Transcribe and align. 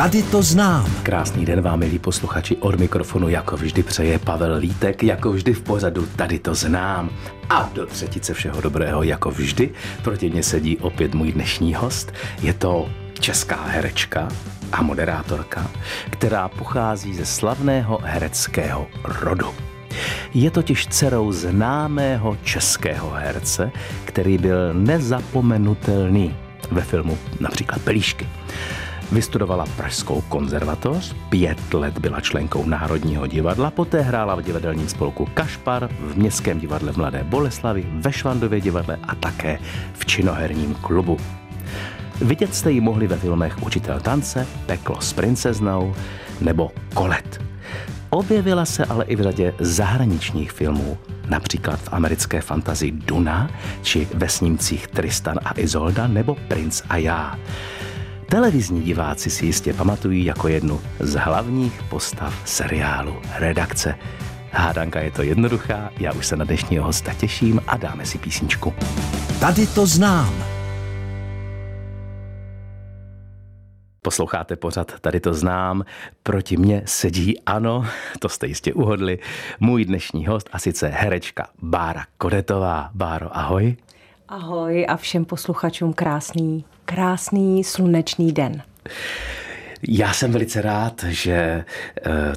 Tady 0.00 0.22
to 0.22 0.42
znám. 0.42 0.86
Krásný 1.02 1.44
den 1.44 1.60
vám, 1.60 1.78
milí 1.78 1.98
posluchači, 1.98 2.56
od 2.56 2.80
mikrofonu 2.80 3.28
jako 3.28 3.56
vždy 3.56 3.82
přeje 3.82 4.18
Pavel 4.18 4.56
Lítek, 4.56 5.02
jako 5.02 5.32
vždy 5.32 5.52
v 5.52 5.62
pořadu 5.62 6.06
Tady 6.16 6.38
to 6.38 6.54
znám. 6.54 7.10
A 7.50 7.70
do 7.74 7.86
třetice 7.86 8.34
všeho 8.34 8.60
dobrého, 8.60 9.02
jako 9.02 9.30
vždy, 9.30 9.70
proti 10.02 10.30
mně 10.30 10.42
sedí 10.42 10.78
opět 10.78 11.14
můj 11.14 11.32
dnešní 11.32 11.74
host. 11.74 12.12
Je 12.42 12.52
to 12.52 12.88
česká 13.20 13.64
herečka 13.64 14.28
a 14.72 14.82
moderátorka, 14.82 15.70
která 16.10 16.48
pochází 16.48 17.14
ze 17.14 17.26
slavného 17.26 17.98
hereckého 18.02 18.86
rodu. 19.04 19.54
Je 20.34 20.50
totiž 20.50 20.86
dcerou 20.86 21.32
známého 21.32 22.36
českého 22.44 23.10
herce, 23.10 23.70
který 24.04 24.38
byl 24.38 24.74
nezapomenutelný 24.74 26.36
ve 26.70 26.82
filmu 26.82 27.18
například 27.40 27.82
Pelíšky. 27.82 28.28
Vystudovala 29.12 29.64
Pražskou 29.76 30.20
konzervatoř, 30.20 31.14
pět 31.28 31.74
let 31.74 31.98
byla 31.98 32.20
členkou 32.20 32.66
Národního 32.66 33.26
divadla, 33.26 33.70
poté 33.70 34.00
hrála 34.00 34.34
v 34.34 34.42
divadelním 34.42 34.88
spolku 34.88 35.26
Kašpar, 35.34 35.88
v 36.00 36.16
Městském 36.16 36.60
divadle 36.60 36.92
v 36.92 36.96
Mladé 36.96 37.24
Boleslavi, 37.24 37.86
ve 37.92 38.12
Švandově 38.12 38.60
divadle 38.60 38.98
a 39.02 39.14
také 39.14 39.58
v 39.94 40.06
činoherním 40.06 40.74
klubu. 40.74 41.16
Vidět 42.20 42.54
jste 42.54 42.70
ji 42.70 42.80
mohli 42.80 43.06
ve 43.06 43.16
filmech 43.16 43.62
Učitel 43.62 44.00
tance, 44.00 44.46
Peklo 44.66 45.00
s 45.00 45.12
princeznou 45.12 45.94
nebo 46.40 46.70
Kolet. 46.94 47.40
Objevila 48.10 48.64
se 48.64 48.84
ale 48.84 49.04
i 49.04 49.16
v 49.16 49.22
řadě 49.22 49.54
zahraničních 49.58 50.52
filmů, 50.52 50.98
například 51.28 51.80
v 51.80 51.88
americké 51.92 52.40
fantazii 52.40 52.90
Duna, 52.90 53.50
či 53.82 54.08
ve 54.14 54.28
snímcích 54.28 54.86
Tristan 54.86 55.38
a 55.44 55.52
Izolda 55.56 56.06
nebo 56.06 56.36
Princ 56.48 56.82
a 56.88 56.96
já. 56.96 57.38
Televizní 58.30 58.82
diváci 58.82 59.30
si 59.30 59.46
jistě 59.46 59.72
pamatují 59.72 60.24
jako 60.24 60.48
jednu 60.48 60.80
z 61.00 61.14
hlavních 61.14 61.82
postav 61.82 62.42
seriálu 62.44 63.16
Redakce. 63.38 63.94
Hádanka 64.52 65.00
je 65.00 65.10
to 65.10 65.22
jednoduchá, 65.22 65.90
já 65.98 66.12
už 66.12 66.26
se 66.26 66.36
na 66.36 66.44
dnešního 66.44 66.84
hosta 66.84 67.14
těším 67.14 67.60
a 67.66 67.76
dáme 67.76 68.06
si 68.06 68.18
písničku. 68.18 68.74
Tady 69.40 69.66
to 69.66 69.86
znám. 69.86 70.44
Posloucháte 74.02 74.56
pořad, 74.56 75.00
tady 75.00 75.20
to 75.20 75.34
znám. 75.34 75.84
Proti 76.22 76.56
mně 76.56 76.82
sedí, 76.84 77.40
ano, 77.40 77.86
to 78.18 78.28
jste 78.28 78.46
jistě 78.46 78.74
uhodli, 78.74 79.18
můj 79.60 79.84
dnešní 79.84 80.26
host 80.26 80.48
a 80.52 80.58
sice 80.58 80.88
herečka 80.88 81.48
Bára 81.62 82.04
Kodetová. 82.18 82.90
Báro, 82.94 83.36
ahoj. 83.36 83.76
Ahoj 84.30 84.86
a 84.88 84.96
všem 84.96 85.24
posluchačům 85.24 85.92
krásný, 85.92 86.64
krásný 86.84 87.64
slunečný 87.64 88.32
den. 88.32 88.62
Já 89.88 90.12
jsem 90.12 90.32
velice 90.32 90.62
rád, 90.62 91.04
že 91.08 91.32
eh, 91.32 91.64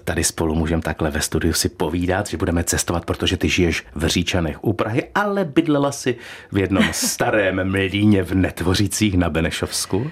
tady 0.03 0.23
spolu 0.23 0.55
můžeme 0.55 0.81
takhle 0.81 1.11
ve 1.11 1.21
studiu 1.21 1.53
si 1.53 1.69
povídat, 1.69 2.27
že 2.27 2.37
budeme 2.37 2.63
cestovat, 2.63 3.05
protože 3.05 3.37
ty 3.37 3.49
žiješ 3.49 3.85
v 3.95 4.07
Říčanech 4.07 4.63
u 4.63 4.73
Prahy, 4.73 5.03
ale 5.15 5.45
bydlela 5.45 5.91
si 5.91 6.15
v 6.51 6.57
jednom 6.57 6.83
starém 6.91 7.71
mlíně 7.71 8.23
v 8.23 8.35
Netvořicích 8.35 9.17
na 9.17 9.29
Benešovsku. 9.29 10.11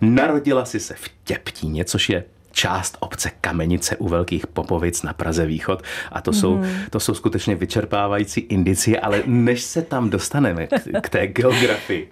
Narodila 0.00 0.64
si 0.64 0.80
se 0.80 0.94
v 0.94 1.10
Těptíně, 1.24 1.84
což 1.84 2.08
je 2.08 2.24
část 2.60 2.96
obce 3.00 3.30
Kamenice 3.40 3.96
u 3.96 4.08
Velkých 4.08 4.46
Popovic 4.46 5.02
na 5.02 5.12
Praze 5.12 5.46
Východ 5.46 5.82
a 6.12 6.20
to 6.20 6.32
jsou, 6.32 6.56
mm. 6.56 6.66
to 6.90 7.00
jsou 7.00 7.14
skutečně 7.14 7.54
vyčerpávající 7.54 8.40
indicie, 8.40 9.00
ale 9.00 9.22
než 9.26 9.62
se 9.62 9.82
tam 9.82 10.10
dostaneme 10.10 10.66
k, 10.66 11.00
k 11.00 11.08
té 11.08 11.26
geografii, 11.26 12.10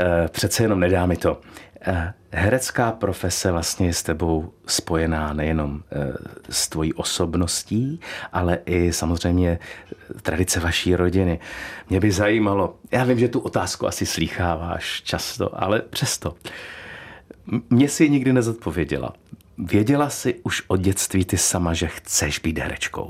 eh, 0.00 0.28
přece 0.28 0.62
jenom 0.62 0.80
nedá 0.80 1.06
mi 1.06 1.16
to. 1.16 1.40
Eh, 1.80 2.12
herecká 2.30 2.92
profese 2.92 3.52
vlastně 3.52 3.86
je 3.86 3.92
s 3.92 4.02
tebou 4.02 4.52
spojená 4.66 5.32
nejenom 5.32 5.82
eh, 5.92 6.12
s 6.50 6.68
tvojí 6.68 6.94
osobností, 6.94 8.00
ale 8.32 8.58
i 8.66 8.92
samozřejmě 8.92 9.58
tradice 10.22 10.60
vaší 10.60 10.96
rodiny. 10.96 11.38
Mě 11.90 12.00
by 12.00 12.10
zajímalo, 12.10 12.76
já 12.90 13.04
vím, 13.04 13.18
že 13.18 13.28
tu 13.28 13.40
otázku 13.40 13.86
asi 13.86 14.06
slýcháváš 14.06 15.02
často, 15.02 15.62
ale 15.62 15.82
přesto. 15.82 16.34
Mě 17.70 17.88
si 17.88 18.10
nikdy 18.10 18.32
nezodpověděla. 18.32 19.12
Věděla 19.58 20.10
jsi 20.10 20.40
už 20.42 20.62
od 20.68 20.80
dětství 20.80 21.24
ty 21.24 21.36
sama, 21.36 21.74
že 21.74 21.86
chceš 21.86 22.38
být 22.38 22.58
herečkou? 22.58 23.04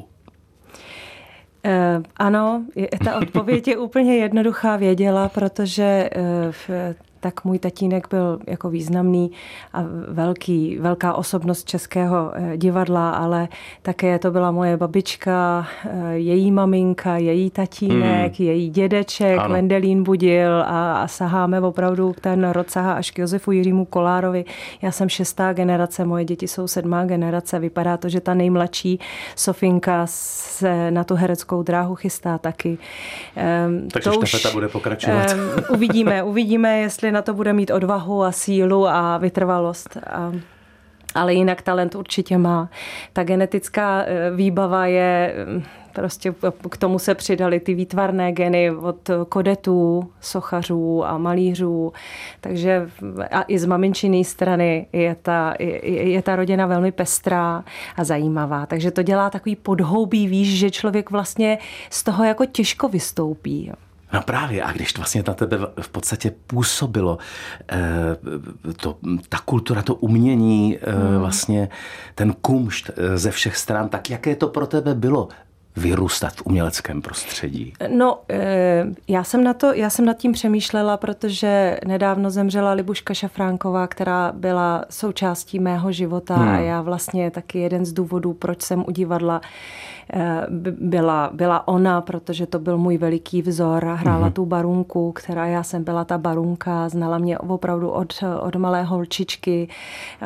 Uh, 1.65 2.03
ano, 2.17 2.65
ta 3.05 3.17
odpověď 3.17 3.69
je 3.69 3.77
úplně 3.77 4.17
jednoduchá. 4.17 4.77
Věděla, 4.77 5.29
protože 5.29 6.11
v 6.51 6.95
tak 7.21 7.45
můj 7.45 7.59
tatínek 7.59 8.07
byl 8.11 8.39
jako 8.47 8.71
významný 8.71 9.31
a 9.73 9.85
velký, 10.09 10.79
velká 10.79 11.15
osobnost 11.15 11.69
českého 11.69 12.33
eh, 12.35 12.57
divadla, 12.57 13.11
ale 13.11 13.49
také 13.83 14.19
to 14.19 14.31
byla 14.31 14.51
moje 14.51 14.77
babička, 14.77 15.67
eh, 15.85 16.15
její 16.15 16.51
maminka, 16.51 17.17
její 17.17 17.51
tatínek, 17.51 18.39
mm. 18.39 18.47
její 18.47 18.71
dědeček, 18.71 19.39
ano. 19.39 19.55
Lendelín 19.55 20.03
Budil 20.03 20.63
a, 20.63 21.03
a 21.03 21.09
saháme 21.09 21.61
opravdu, 21.61 22.15
ten 22.21 22.51
rod 22.51 22.71
sahá 22.71 22.93
až 22.93 23.11
k 23.11 23.19
Josefu 23.19 23.53
Jiřímu 23.53 23.85
Kolárovi. 23.85 24.45
Já 24.83 24.93
jsem 24.93 25.09
šestá 25.09 25.53
generace, 25.53 26.05
moje 26.05 26.25
děti 26.25 26.49
jsou 26.49 26.69
sedmá 26.69 27.05
generace. 27.05 27.59
Vypadá 27.59 27.97
to, 27.97 28.09
že 28.09 28.21
ta 28.21 28.35
nejmladší 28.35 29.01
Sofinka 29.37 30.03
se 30.07 30.91
na 30.91 31.05
tu 31.05 31.15
hereckou 31.15 31.63
dráhu 31.63 31.95
chystá 31.95 32.39
taky. 32.39 32.79
Um, 33.67 33.89
Takže 33.89 34.11
to 34.11 34.19
už, 34.19 34.47
bude 34.53 34.69
pokračovat. 34.69 35.33
Um, 35.33 35.65
uvidíme, 35.75 36.23
uvidíme, 36.33 36.79
jestli 36.79 37.08
jestli 37.09 37.15
na 37.15 37.23
to 37.23 37.35
bude 37.35 37.53
mít 37.53 37.71
odvahu 37.71 38.23
a 38.23 38.33
sílu 38.33 38.89
a 38.89 39.19
vytrvalost. 39.19 39.97
A 39.97 40.33
ale 41.15 41.35
jinak 41.35 41.63
talent 41.63 41.95
určitě 41.95 42.39
má. 42.39 42.69
Ta 43.13 43.25
genetická 43.25 44.03
e, 44.03 44.31
výbava 44.31 44.87
je 44.87 45.35
prostě 45.95 46.35
k 46.71 46.77
tomu 46.77 46.99
se 46.99 47.15
přidali 47.15 47.61
ty 47.61 47.75
výtvarné 47.75 48.33
geny 48.33 48.71
od 48.71 49.11
kodetů, 49.29 50.13
sochařů 50.21 51.05
a 51.05 51.19
malířů. 51.19 51.93
Takže 52.41 52.91
a 53.31 53.45
i 53.49 53.59
z 53.59 53.65
maminčiny 53.65 54.25
strany 54.25 54.87
je 54.93 55.17
ta, 55.23 55.55
je, 55.59 56.09
je 56.09 56.23
ta 56.23 56.37
rodina 56.37 56.67
velmi 56.67 56.93
pestrá 56.93 57.65
a 57.97 58.05
zajímavá. 58.05 58.67
Takže 58.67 58.91
to 58.91 59.03
dělá 59.03 59.31
takový 59.31 59.57
podhoubí, 59.57 60.29
víš, 60.29 60.59
že 60.59 60.71
člověk 60.71 61.11
vlastně 61.11 61.59
z 61.91 62.03
toho 62.03 62.25
jako 62.25 62.45
těžko 62.47 62.89
vystoupí. 62.89 63.73
No 64.13 64.23
právě, 64.23 64.63
a 64.63 64.73
když 64.73 64.93
to 64.93 65.01
vlastně 65.01 65.25
na 65.29 65.35
tebe 65.35 65.59
v 65.81 65.89
podstatě 65.89 66.33
působilo, 66.47 67.19
eh, 67.73 67.79
to, 68.77 68.99
ta 69.29 69.39
kultura, 69.45 69.83
to 69.83 69.95
umění, 69.95 70.79
eh, 70.83 70.93
hmm. 70.93 71.19
vlastně 71.19 71.69
ten 72.15 72.33
kumšt 72.33 72.91
eh, 72.97 73.19
ze 73.19 73.31
všech 73.31 73.57
stran, 73.57 73.89
tak 73.89 74.11
jaké 74.11 74.37
to 74.37 74.49
pro 74.49 74.67
tebe 74.67 74.95
bylo 74.95 75.29
vyrůstat 75.77 76.35
v 76.35 76.47
uměleckém 76.47 77.03
prostředí? 77.03 77.73
No, 77.89 78.21
já 79.09 79.25
jsem, 79.25 79.45
na 79.45 79.55
to, 79.55 79.73
já 79.73 79.91
jsem 79.91 80.05
nad 80.05 80.17
tím 80.17 80.33
přemýšlela, 80.33 80.97
protože 80.97 81.79
nedávno 81.87 82.31
zemřela 82.31 82.73
Libuška 82.73 83.15
Šafránková, 83.15 83.87
která 83.87 84.33
byla 84.33 84.85
součástí 84.91 85.59
mého 85.59 85.93
života 85.93 86.37
hmm. 86.37 86.49
a 86.49 86.59
já 86.59 86.83
vlastně 86.83 87.31
taky 87.31 87.59
jeden 87.59 87.85
z 87.85 87.93
důvodů, 87.93 88.35
proč 88.35 88.63
jsem 88.63 88.85
u 88.89 88.91
divadla 88.91 89.41
byla, 90.79 91.31
byla 91.33 91.69
ona, 91.69 92.01
protože 92.01 92.47
to 92.47 92.59
byl 92.59 92.79
můj 92.79 92.99
veliký 92.99 93.43
vzor. 93.43 93.85
Hrála 93.85 94.29
mm-hmm. 94.29 94.33
tu 94.33 94.47
barunku, 94.47 95.13
která 95.13 95.47
já 95.47 95.63
jsem 95.63 95.85
byla 95.85 96.05
ta 96.05 96.19
barunka, 96.19 96.89
znala 96.89 97.19
mě 97.19 97.39
opravdu 97.39 97.91
od, 97.91 98.25
od 98.41 98.57
malé 98.57 98.83
holčičky, 98.83 99.69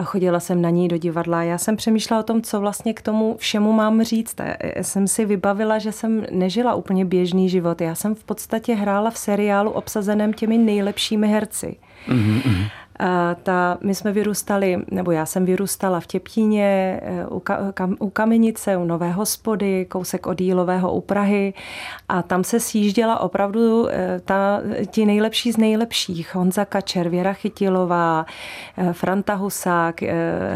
chodila 0.05 0.41
jsem 0.41 0.63
na 0.63 0.71
ní 0.71 0.89
do 0.89 0.99
divadla. 0.99 1.43
Já 1.43 1.59
jsem 1.59 1.77
přemýšlela 1.77 2.21
o 2.21 2.25
tom, 2.25 2.43
co 2.43 2.61
vlastně 2.61 2.95
k 2.95 3.03
tomu 3.03 3.37
všemu 3.39 3.73
mám 3.73 4.03
říct. 4.03 4.37
Já 4.77 4.83
jsem 4.83 5.09
si 5.09 5.25
vybavila, 5.25 5.79
že 5.79 5.93
jsem 5.93 6.25
nežila 6.31 6.75
úplně 6.75 7.05
běžný 7.05 7.49
život. 7.49 7.81
Já 7.81 7.95
jsem 7.95 8.15
v 8.15 8.25
podstatě 8.25 8.75
hrála 8.75 9.11
v 9.11 9.19
seriálu 9.19 9.71
obsazeném 9.71 10.33
těmi 10.33 10.59
nejlepšími 10.59 11.29
herci. 11.29 11.77
Mm-hmm. 12.09 12.69
Ta, 13.43 13.79
my 13.81 13.95
jsme 13.95 14.13
vyrůstali, 14.13 14.79
nebo 14.91 15.11
já 15.11 15.27
jsem 15.27 15.45
vyrůstala 15.45 16.01
v 16.01 16.07
Těptíně, 16.07 17.01
eh, 17.03 17.27
u, 17.27 17.43
kam, 17.75 17.97
u 17.99 18.11
Kamenice, 18.11 18.77
u 18.77 18.85
Nové 18.85 19.11
hospody, 19.11 19.85
kousek 19.85 20.27
od 20.27 20.41
Jílového 20.41 20.93
u 20.93 21.01
Prahy 21.01 21.55
a 22.09 22.23
tam 22.23 22.45
se 22.45 22.61
sjížděla 22.61 23.21
opravdu 23.21 23.89
eh, 23.91 24.21
ta, 24.25 24.61
ti 24.91 25.07
nejlepší 25.07 25.53
z 25.53 25.57
nejlepších. 25.57 26.35
Honza 26.35 26.65
Kačer, 26.65 27.09
Věra 27.09 27.33
Chytilová, 27.33 28.27
eh, 28.77 28.93
Franta 28.93 29.35
Husák, 29.35 30.01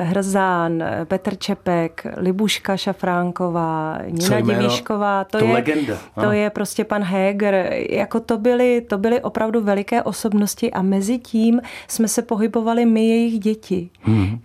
Hrzán, 0.02 0.84
Petr 1.04 1.36
Čepek, 1.36 2.06
Libuška 2.16 2.76
Šafránková, 2.76 3.98
Nina 4.06 4.40
Divíšková. 4.40 5.24
To, 5.24 5.38
to 5.38 5.44
je, 5.44 5.52
legenda. 5.52 5.94
To 6.14 6.32
je 6.32 6.50
prostě 6.50 6.84
pan 6.84 7.02
Heger. 7.02 7.72
Jako 7.90 8.20
to 8.20 8.38
byly, 8.38 8.80
to 8.80 8.98
byly 8.98 9.20
opravdu 9.20 9.60
veliké 9.60 10.02
osobnosti 10.02 10.70
a 10.70 10.82
mezi 10.82 11.18
tím 11.18 11.60
jsme 11.88 12.08
se 12.08 12.22
pohybovali 12.36 12.86
my, 12.86 13.08
jejich 13.08 13.38
děti. 13.38 13.90
Hmm. 14.02 14.38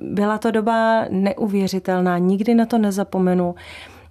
Byla 0.00 0.38
to 0.38 0.50
doba 0.50 1.04
neuvěřitelná, 1.10 2.18
nikdy 2.18 2.54
na 2.54 2.66
to 2.66 2.78
nezapomenu. 2.78 3.54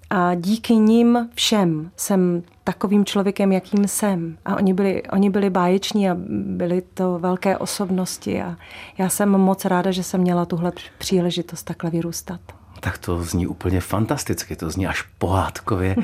A 0.09 0.35
díky 0.35 0.75
nim 0.75 1.29
všem 1.33 1.91
jsem 1.97 2.43
takovým 2.63 3.05
člověkem, 3.05 3.51
jakým 3.51 3.87
jsem. 3.87 4.37
A 4.45 4.55
oni 4.55 4.73
byli, 4.73 5.03
oni 5.03 5.29
byli 5.29 5.49
báječní 5.49 6.09
a 6.09 6.15
byli 6.29 6.81
to 6.93 7.19
velké 7.19 7.57
osobnosti 7.57 8.41
a 8.41 8.55
já 8.97 9.09
jsem 9.09 9.29
moc 9.29 9.65
ráda, 9.65 9.91
že 9.91 10.03
jsem 10.03 10.21
měla 10.21 10.45
tuhle 10.45 10.71
příležitost 10.97 11.63
takhle 11.63 11.89
vyrůstat. 11.89 12.41
Tak 12.83 12.97
to 12.97 13.23
zní 13.23 13.47
úplně 13.47 13.81
fantasticky, 13.81 14.55
to 14.55 14.69
zní 14.69 14.87
až 14.87 15.01
pohádkově. 15.17 15.95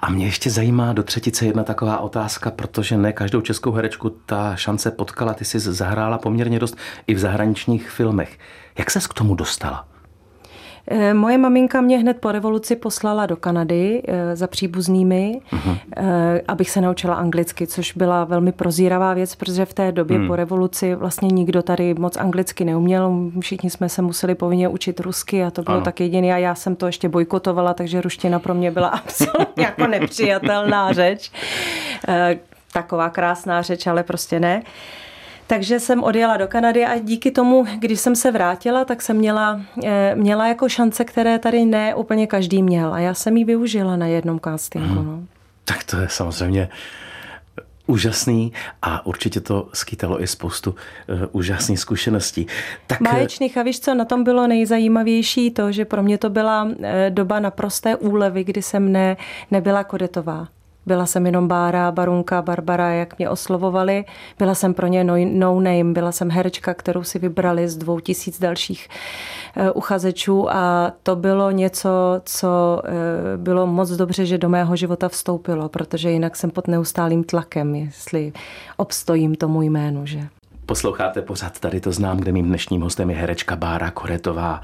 A 0.00 0.10
mě 0.10 0.26
ještě 0.26 0.50
zajímá 0.50 0.92
do 0.92 1.02
třetice 1.02 1.46
jedna 1.46 1.64
taková 1.64 1.98
otázka, 1.98 2.50
protože 2.50 2.96
ne 2.96 3.12
každou 3.12 3.40
českou 3.40 3.72
herečku 3.72 4.10
ta 4.10 4.56
šance 4.56 4.90
potkala. 4.90 5.34
Ty 5.34 5.44
jsi 5.44 5.60
zahrála 5.60 6.18
poměrně 6.18 6.58
dost 6.58 6.76
i 7.06 7.14
v 7.14 7.18
zahraničních 7.18 7.90
filmech. 7.90 8.38
Jak 8.78 8.90
ses 8.90 9.06
k 9.06 9.14
tomu 9.14 9.34
dostala? 9.34 9.93
Eh, 10.88 11.14
moje 11.14 11.38
maminka 11.38 11.80
mě 11.80 11.98
hned 11.98 12.20
po 12.20 12.32
revoluci 12.32 12.76
poslala 12.76 13.26
do 13.26 13.36
Kanady 13.36 14.02
eh, 14.08 14.36
za 14.36 14.46
příbuznými, 14.46 15.40
uh-huh. 15.52 15.78
abych 16.48 16.70
se 16.70 16.80
naučila 16.80 17.14
anglicky, 17.14 17.66
což 17.66 17.92
byla 17.92 18.24
velmi 18.24 18.52
prozíravá 18.52 19.14
věc, 19.14 19.34
protože 19.34 19.64
v 19.64 19.74
té 19.74 19.92
době 19.92 20.18
hmm. 20.18 20.26
po 20.26 20.36
revoluci 20.36 20.94
vlastně 20.94 21.28
nikdo 21.28 21.62
tady 21.62 21.94
moc 21.94 22.16
anglicky 22.16 22.64
neuměl. 22.64 23.30
Všichni 23.40 23.70
jsme 23.70 23.88
se 23.88 24.02
museli 24.02 24.34
povinně 24.34 24.68
učit 24.68 25.00
rusky 25.00 25.44
a 25.44 25.50
to 25.50 25.62
bylo 25.62 25.76
ano. 25.76 25.84
tak 25.84 26.00
jediný. 26.00 26.32
A 26.32 26.36
já 26.36 26.54
jsem 26.54 26.76
to 26.76 26.86
ještě 26.86 27.08
bojkotovala, 27.08 27.74
takže 27.74 28.00
ruština 28.00 28.38
pro 28.38 28.54
mě 28.54 28.70
byla 28.70 28.88
absolutně 29.04 29.64
jako 29.64 29.86
nepřijatelná 29.86 30.92
řeč. 30.92 31.30
Taková 32.72 33.10
krásná 33.10 33.62
řeč, 33.62 33.86
ale 33.86 34.02
prostě 34.02 34.40
ne. 34.40 34.62
Takže 35.46 35.80
jsem 35.80 36.02
odjela 36.02 36.36
do 36.36 36.48
Kanady 36.48 36.86
a 36.86 36.98
díky 36.98 37.30
tomu, 37.30 37.66
když 37.78 38.00
jsem 38.00 38.16
se 38.16 38.30
vrátila, 38.30 38.84
tak 38.84 39.02
jsem 39.02 39.16
měla, 39.16 39.60
eh, 39.84 40.14
měla 40.14 40.48
jako 40.48 40.68
šance, 40.68 41.04
které 41.04 41.38
tady 41.38 41.64
ne 41.64 41.94
úplně 41.94 42.26
každý 42.26 42.62
měl. 42.62 42.94
A 42.94 42.98
já 42.98 43.14
jsem 43.14 43.36
ji 43.36 43.44
využila 43.44 43.96
na 43.96 44.06
jednom 44.06 44.40
castingu. 44.40 44.94
Hmm. 44.94 45.06
No. 45.06 45.22
Tak 45.64 45.84
to 45.84 45.96
je 45.96 46.08
samozřejmě 46.08 46.68
úžasný 47.86 48.52
a 48.82 49.06
určitě 49.06 49.40
to 49.40 49.68
skýtalo 49.72 50.22
i 50.22 50.26
spoustu 50.26 50.70
uh, 50.70 50.76
úžasných 51.32 51.78
zkušeností. 51.78 52.46
Tak... 52.86 53.02
Báječných 53.02 53.58
a 53.58 53.62
víš, 53.62 53.80
co 53.80 53.94
na 53.94 54.04
tom 54.04 54.24
bylo 54.24 54.46
nejzajímavější? 54.46 55.50
To, 55.50 55.72
že 55.72 55.84
pro 55.84 56.02
mě 56.02 56.18
to 56.18 56.30
byla 56.30 56.68
doba 57.08 57.40
naprosté 57.40 57.96
úlevy, 57.96 58.44
kdy 58.44 58.62
jsem 58.62 58.92
ne, 58.92 59.16
nebyla 59.50 59.84
kodetová. 59.84 60.48
Byla 60.86 61.06
jsem 61.06 61.26
jenom 61.26 61.48
Bára, 61.48 61.92
Barunka, 61.92 62.42
Barbara, 62.42 62.90
jak 62.90 63.18
mě 63.18 63.30
oslovovali. 63.30 64.04
Byla 64.38 64.54
jsem 64.54 64.74
pro 64.74 64.86
ně 64.86 65.04
no, 65.04 65.14
no 65.32 65.60
name, 65.60 65.92
byla 65.92 66.12
jsem 66.12 66.30
herečka, 66.30 66.74
kterou 66.74 67.02
si 67.02 67.18
vybrali 67.18 67.68
z 67.68 67.76
dvou 67.76 68.00
tisíc 68.00 68.40
dalších 68.40 68.88
uh, 69.56 69.68
uchazečů 69.74 70.50
a 70.50 70.92
to 71.02 71.16
bylo 71.16 71.50
něco, 71.50 71.90
co 72.24 72.82
uh, 72.84 73.42
bylo 73.42 73.66
moc 73.66 73.90
dobře, 73.90 74.26
že 74.26 74.38
do 74.38 74.48
mého 74.48 74.76
života 74.76 75.08
vstoupilo, 75.08 75.68
protože 75.68 76.10
jinak 76.10 76.36
jsem 76.36 76.50
pod 76.50 76.68
neustálým 76.68 77.24
tlakem, 77.24 77.74
jestli 77.74 78.32
obstojím 78.76 79.34
tomu 79.34 79.62
jménu, 79.62 80.06
že? 80.06 80.20
Posloucháte 80.66 81.22
pořád 81.22 81.60
tady 81.60 81.80
to 81.80 81.92
znám, 81.92 82.16
kde 82.16 82.32
mým 82.32 82.46
dnešním 82.46 82.80
hostem 82.80 83.10
je 83.10 83.16
herečka 83.16 83.56
Bára 83.56 83.90
Koretová. 83.90 84.60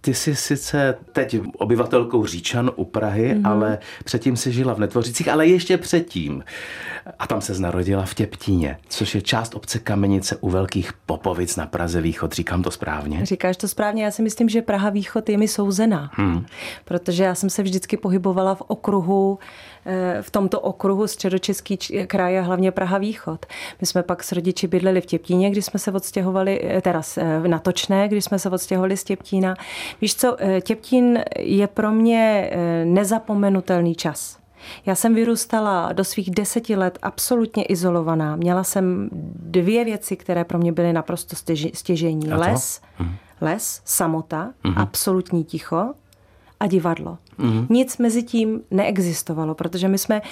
Ty 0.00 0.14
jsi 0.14 0.36
sice 0.36 0.94
teď 1.12 1.36
obyvatelkou 1.58 2.26
Říčan 2.26 2.70
u 2.76 2.84
Prahy, 2.84 3.34
mm-hmm. 3.34 3.50
ale 3.50 3.78
předtím 4.04 4.36
si 4.36 4.52
žila 4.52 4.74
v 4.74 4.78
Netvořicích, 4.78 5.28
ale 5.28 5.46
ještě 5.46 5.78
předtím. 5.78 6.44
A 7.18 7.26
tam 7.26 7.40
se 7.40 7.60
narodila 7.60 8.04
v 8.04 8.14
Těptíně, 8.14 8.78
což 8.88 9.14
je 9.14 9.22
část 9.22 9.54
obce 9.54 9.78
Kamenice 9.78 10.36
u 10.36 10.50
Velkých 10.50 10.92
Popovic 10.92 11.56
na 11.56 11.66
Praze 11.66 12.00
Východ. 12.00 12.32
Říkám 12.32 12.62
to 12.62 12.70
správně? 12.70 13.26
Říkáš 13.26 13.56
to 13.56 13.68
správně. 13.68 14.04
Já 14.04 14.10
si 14.10 14.22
myslím, 14.22 14.48
že 14.48 14.62
Praha 14.62 14.90
Východ 14.90 15.28
je 15.28 15.38
mi 15.38 15.48
souzená. 15.48 16.10
Hmm. 16.14 16.46
Protože 16.84 17.24
já 17.24 17.34
jsem 17.34 17.50
se 17.50 17.62
vždycky 17.62 17.96
pohybovala 17.96 18.54
v 18.54 18.62
okruhu 18.66 19.38
v 20.20 20.30
tomto 20.30 20.60
okruhu 20.60 21.06
středočeský 21.06 21.78
kraj 22.06 22.38
a 22.38 22.42
hlavně 22.42 22.72
Praha 22.72 22.98
Východ. 22.98 23.46
My 23.80 23.86
jsme 23.86 24.02
pak 24.02 24.22
s 24.22 24.32
rodiči 24.32 24.66
bydleli 24.66 25.00
v 25.00 25.06
Těptíně, 25.06 25.50
když 25.50 25.64
jsme 25.64 25.78
se 25.78 25.92
odstěhovali, 25.92 26.60
eh, 26.64 26.80
teda 26.80 27.02
v 27.40 27.48
Natočné, 27.48 28.08
když 28.08 28.24
jsme 28.24 28.38
se 28.38 28.50
odstěhovali 28.50 28.96
z 28.96 29.04
Těptína. 29.04 29.54
Víš 30.00 30.16
co, 30.16 30.36
eh, 30.38 30.60
Těptín 30.60 31.18
je 31.38 31.66
pro 31.66 31.90
mě 31.90 32.50
nezapomenutelný 32.84 33.94
čas. 33.94 34.38
Já 34.86 34.94
jsem 34.94 35.14
vyrůstala 35.14 35.92
do 35.92 36.04
svých 36.04 36.30
deseti 36.30 36.76
let 36.76 36.98
absolutně 37.02 37.64
izolovaná. 37.64 38.36
Měla 38.36 38.64
jsem 38.64 39.08
dvě 39.34 39.84
věci, 39.84 40.16
které 40.16 40.44
pro 40.44 40.58
mě 40.58 40.72
byly 40.72 40.92
naprosto 40.92 41.36
stěžení. 41.74 42.28
Les, 42.32 42.80
mhm. 42.98 43.16
les, 43.40 43.82
samota, 43.84 44.50
mm-hmm. 44.64 44.82
absolutní 44.82 45.44
ticho 45.44 45.94
a 46.60 46.66
divadlo. 46.66 47.18
Mm-hmm. 47.38 47.66
Nic 47.70 47.98
mezi 47.98 48.22
tím 48.22 48.60
neexistovalo, 48.70 49.54
protože 49.54 49.88
my 49.88 49.98
jsme 49.98 50.22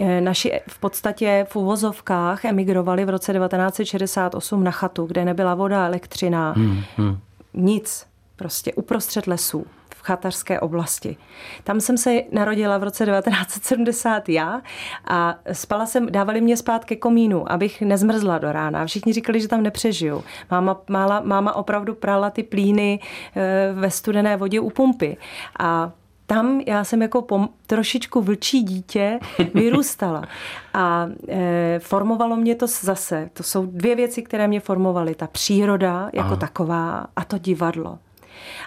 eh, 0.00 0.20
naši 0.20 0.60
v 0.68 0.78
podstatě 0.78 1.46
v 1.48 1.56
uvozovkách 1.56 2.44
emigrovali 2.44 3.04
v 3.04 3.10
roce 3.10 3.32
1968 3.32 4.64
na 4.64 4.70
chatu, 4.70 5.06
kde 5.06 5.24
nebyla 5.24 5.54
voda, 5.54 5.86
elektřina, 5.86 6.54
mm-hmm. 6.54 7.18
nic. 7.54 8.06
Prostě 8.36 8.72
uprostřed 8.72 9.26
lesů 9.26 9.66
chatařské 10.04 10.60
oblasti. 10.60 11.16
Tam 11.64 11.80
jsem 11.80 11.98
se 11.98 12.22
narodila 12.32 12.78
v 12.78 12.82
roce 12.82 13.06
1970 13.06 14.28
já 14.28 14.62
a 15.08 15.34
spala 15.52 15.86
jsem, 15.86 16.12
dávali 16.12 16.40
mě 16.40 16.56
spát 16.56 16.84
ke 16.84 16.96
komínu, 16.96 17.52
abych 17.52 17.82
nezmrzla 17.82 18.38
do 18.38 18.52
rána. 18.52 18.86
Všichni 18.86 19.12
říkali, 19.12 19.40
že 19.40 19.48
tam 19.48 19.62
nepřežiju. 19.62 20.24
Máma, 20.50 20.80
mála, 20.88 21.20
máma 21.20 21.56
opravdu 21.56 21.94
prala 21.94 22.30
ty 22.30 22.42
plíny 22.42 23.00
eh, 23.36 23.72
ve 23.72 23.90
studené 23.90 24.36
vodě 24.36 24.60
u 24.60 24.70
pumpy. 24.70 25.16
A 25.58 25.92
tam 26.26 26.60
já 26.66 26.84
jsem 26.84 27.02
jako 27.02 27.20
pom- 27.20 27.48
trošičku 27.66 28.20
vlčí 28.20 28.62
dítě 28.62 29.18
vyrůstala. 29.54 30.24
A 30.74 31.08
e, 31.28 31.78
formovalo 31.78 32.36
mě 32.36 32.54
to 32.54 32.66
zase. 32.66 33.30
To 33.32 33.42
jsou 33.42 33.66
dvě 33.66 33.96
věci, 33.96 34.22
které 34.22 34.48
mě 34.48 34.60
formovaly. 34.60 35.14
Ta 35.14 35.26
příroda 35.26 36.10
jako 36.12 36.26
Aha. 36.26 36.36
taková 36.36 37.06
a 37.16 37.24
to 37.24 37.38
divadlo. 37.38 37.98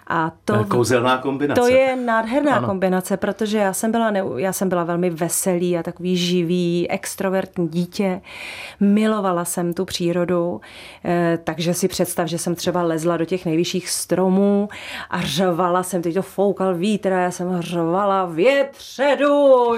A 0.08 0.32
to, 0.46 0.66
Kouzelná 0.66 1.18
kombinace. 1.18 1.62
To 1.62 1.68
je 1.68 1.96
nádherná 1.96 2.56
ano. 2.56 2.68
kombinace, 2.68 3.18
protože 3.18 3.58
já 3.58 3.74
jsem, 3.74 3.92
byla 3.92 4.12
ne, 4.12 4.24
já 4.38 4.54
jsem 4.54 4.70
byla 4.70 4.84
velmi 4.84 5.10
veselý 5.10 5.78
a 5.78 5.84
takový 5.84 6.18
živý, 6.18 6.88
extrovertní 6.90 7.68
dítě. 7.68 8.22
Milovala 8.80 9.46
jsem 9.46 9.74
tu 9.74 9.86
přírodu, 9.86 10.62
eh, 11.06 11.40
takže 11.44 11.74
si 11.74 11.88
představ, 11.88 12.28
že 12.28 12.38
jsem 12.38 12.56
třeba 12.56 12.84
lezla 12.84 13.18
do 13.18 13.26
těch 13.26 13.46
nejvyšších 13.46 13.90
stromů 13.90 14.70
a 15.10 15.22
řvala 15.22 15.84
jsem, 15.84 16.02
teď 16.02 16.14
to 16.14 16.22
foukal 16.22 16.76
vítr 16.76 17.14
a 17.14 17.20
já 17.20 17.32
jsem 17.32 17.62
řvala 17.62 18.26
větředuj, 18.26 19.78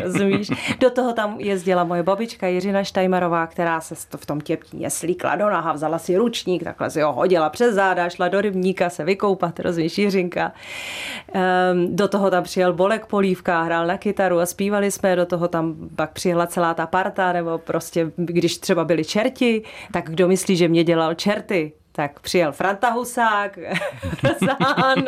zmíš. 0.04 0.50
Do 0.80 0.90
toho 0.90 1.12
tam 1.12 1.40
jezdila 1.40 1.84
moje 1.84 2.02
babička 2.02 2.46
Jiřina 2.46 2.84
Štajmarová, 2.84 3.46
která 3.46 3.80
se 3.80 3.94
v 3.94 4.26
tom 4.26 4.40
těptíně 4.40 4.90
slíkla 4.90 5.36
do 5.36 5.50
naha, 5.50 5.72
vzala 5.72 5.98
si 5.98 6.16
ručník, 6.16 6.64
takhle 6.64 6.90
si 6.90 7.00
ho 7.00 7.12
hodila 7.12 7.50
přes 7.50 7.74
záda, 7.74 8.08
šla 8.08 8.28
do 8.28 8.40
rybníka 8.40 8.90
se 8.90 9.04
vykoupat 9.14 9.60
rozumíš, 9.60 9.98
Jiřinka. 9.98 10.52
Um, 10.52 11.96
do 11.96 12.08
toho 12.08 12.30
tam 12.30 12.42
přijel 12.44 12.72
Bolek 12.72 13.06
Polívka, 13.06 13.62
hrál 13.62 13.86
na 13.86 13.98
kytaru 13.98 14.40
a 14.40 14.46
zpívali 14.46 14.90
jsme, 14.90 15.16
do 15.16 15.26
toho 15.26 15.48
tam 15.48 15.76
pak 15.96 16.12
přijela 16.12 16.46
celá 16.46 16.74
ta 16.74 16.86
parta, 16.86 17.32
nebo 17.32 17.58
prostě, 17.58 18.12
když 18.16 18.58
třeba 18.58 18.84
byli 18.84 19.04
čerti, 19.04 19.62
tak 19.92 20.10
kdo 20.10 20.28
myslí, 20.28 20.56
že 20.56 20.68
mě 20.68 20.84
dělal 20.84 21.14
čerty? 21.14 21.72
Tak 21.96 22.20
přijel 22.20 22.52
Franta 22.52 22.90
Husák, 22.90 23.58
Zán, 24.40 25.04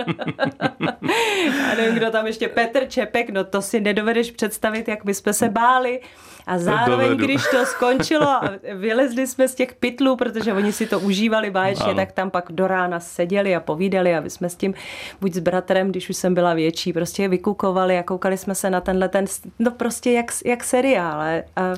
a 1.71 1.75
nevím, 1.77 1.95
kdo 1.95 2.11
tam 2.11 2.27
ještě, 2.27 2.49
Petr 2.49 2.87
Čepek, 2.89 3.31
no 3.31 3.45
to 3.45 3.63
si 3.63 3.81
nedovedeš 3.81 4.31
představit, 4.31 4.89
jak 4.89 5.05
my 5.05 5.15
jsme 5.15 5.33
se 5.33 5.49
báli. 5.49 6.01
A 6.47 6.59
zároveň, 6.59 7.09
Dovedu. 7.09 7.25
když 7.25 7.43
to 7.51 7.67
skončilo 7.67 8.29
a 8.29 8.51
vylezli 8.75 9.27
jsme 9.27 9.49
z 9.49 9.55
těch 9.55 9.75
pytlů, 9.75 10.17
protože 10.17 10.53
oni 10.53 10.73
si 10.73 10.87
to 10.87 11.01
užívali 11.01 11.51
báječně, 11.51 11.95
tak 11.95 12.13
tam 12.13 12.31
pak 12.31 12.45
do 12.53 12.67
rána 12.67 13.01
seděli 13.01 13.57
a 13.57 13.61
povídali 13.61 14.15
a 14.15 14.21
my 14.21 14.31
jsme 14.31 14.49
s 14.49 14.57
tím 14.57 14.75
buď 15.21 15.35
s 15.35 15.39
bratrem, 15.39 15.91
když 15.91 16.11
už 16.11 16.17
jsem 16.17 16.35
byla 16.35 16.55
větší, 16.55 16.93
prostě 16.93 17.29
vykukovali 17.29 17.99
a 17.99 18.03
koukali 18.03 18.39
jsme 18.39 18.55
se 18.55 18.71
na 18.71 18.81
tenhle 18.81 19.09
ten, 19.09 19.25
no 19.59 19.71
prostě 19.71 20.11
jak, 20.13 20.27
jak 20.45 20.65
seriál. 20.65 21.21
A, 21.21 21.75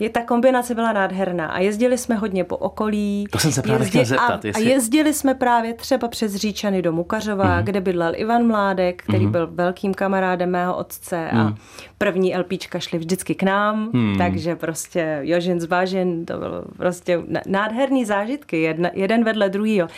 je, 0.00 0.10
ta 0.10 0.22
kombinace 0.22 0.74
byla 0.74 0.92
nádherná 0.92 1.46
a 1.46 1.58
jezdili 1.58 1.98
jsme 1.98 2.14
hodně 2.14 2.44
po 2.44 2.56
okolí. 2.56 3.26
To 3.30 3.38
jsem 3.38 3.52
se 3.52 3.62
právě 3.62 3.84
jezdili, 3.84 4.04
chtěl 4.04 4.16
zeptat. 4.18 4.44
A, 4.44 4.46
jestli... 4.46 4.66
a 4.66 4.68
jezdili 4.68 5.14
jsme 5.14 5.34
právě 5.34 5.74
třeba 5.74 6.08
přes 6.08 6.34
Říčany 6.34 6.82
do 6.82 6.92
Mukařova, 6.92 7.58
mm. 7.58 7.64
kde 7.64 7.80
bydlel 7.80 8.12
Ivan 8.16 8.46
Mládek, 8.46 9.02
který 9.02 9.26
mm. 9.26 9.32
byl 9.32 9.46
velkým 9.46 9.94
kamarádem 9.94 10.50
mého 10.50 10.76
otce 10.76 11.28
mm. 11.32 11.40
a 11.40 11.44
mhm. 11.44 11.56
první 11.98 12.36
LPčka 12.36 12.78
šly 12.78 12.98
vždycky 12.98 13.34
k 13.34 13.42
nám, 13.42 13.90
mm. 13.92 14.18
takže 14.18 14.56
prostě 14.56 15.18
Jožin 15.22 15.60
zvážen, 15.60 16.26
to 16.26 16.38
bylo 16.38 16.62
prostě 16.76 17.22
nádherný 17.46 18.04
zážitky, 18.04 18.62
jedna, 18.62 18.90
jeden 18.94 19.24
vedle 19.24 19.48
druhýho. 19.48 19.88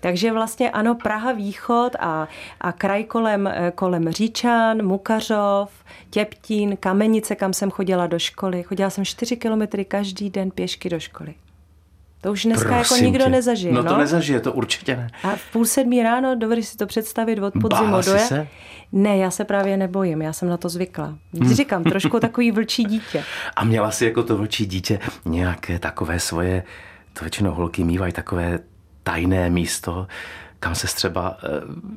Takže 0.00 0.32
vlastně 0.32 0.70
ano, 0.70 0.94
Praha 0.94 1.32
východ 1.32 1.96
a, 1.98 2.28
a 2.60 2.72
kraj 2.72 3.04
kolem, 3.04 3.46
eh, 3.46 3.72
kolem 3.74 4.08
Říčan, 4.08 4.86
Mukařov, 4.86 5.70
Těptín, 6.10 6.76
Kamenice, 6.76 7.34
kam 7.34 7.52
jsem 7.52 7.70
chodila 7.70 8.06
do 8.06 8.18
školy. 8.18 8.62
Chodila 8.62 8.90
jsem 8.90 9.04
4 9.04 9.36
kilometry 9.36 9.84
každý 9.84 10.30
den 10.30 10.50
pěšky 10.50 10.88
do 10.90 11.00
školy. 11.00 11.34
To 12.20 12.32
už 12.32 12.44
dneska 12.44 12.68
Prosím 12.68 12.96
jako 12.96 13.04
nikdo 13.04 13.24
tě. 13.24 13.30
nezažije. 13.30 13.74
No 13.74 13.84
to 13.84 13.96
nezažije, 13.96 14.40
to 14.40 14.52
určitě 14.52 14.96
ne. 14.96 15.10
A 15.22 15.36
v 15.36 15.52
půl 15.52 15.64
sedmí 15.64 16.02
ráno, 16.02 16.34
dovedeš 16.34 16.68
si 16.68 16.76
to 16.76 16.86
představit 16.86 17.38
od 17.38 17.54
podzimu 17.60 17.96
do 17.96 18.02
jsi 18.02 18.18
se? 18.18 18.48
Ne, 18.92 19.16
já 19.16 19.30
se 19.30 19.44
právě 19.44 19.76
nebojím, 19.76 20.22
já 20.22 20.32
jsem 20.32 20.48
na 20.48 20.56
to 20.56 20.68
zvykla. 20.68 21.18
Hmm. 21.34 21.54
Říkám, 21.54 21.84
trošku 21.84 22.20
takový 22.20 22.50
vlčí 22.50 22.84
dítě. 22.84 23.24
A 23.56 23.64
měla 23.64 23.90
si 23.90 24.04
jako 24.04 24.22
to 24.22 24.36
vlčí 24.36 24.66
dítě 24.66 24.98
nějaké 25.24 25.78
takové 25.78 26.20
svoje, 26.20 26.62
to 27.12 27.24
většinou 27.24 27.50
holky 27.50 27.84
mývají 27.84 28.12
takové 28.12 28.58
tajné 29.08 29.50
místo, 29.50 30.06
kam 30.60 30.74
se 30.74 30.86
třeba, 30.86 31.36
eh, 31.44 31.48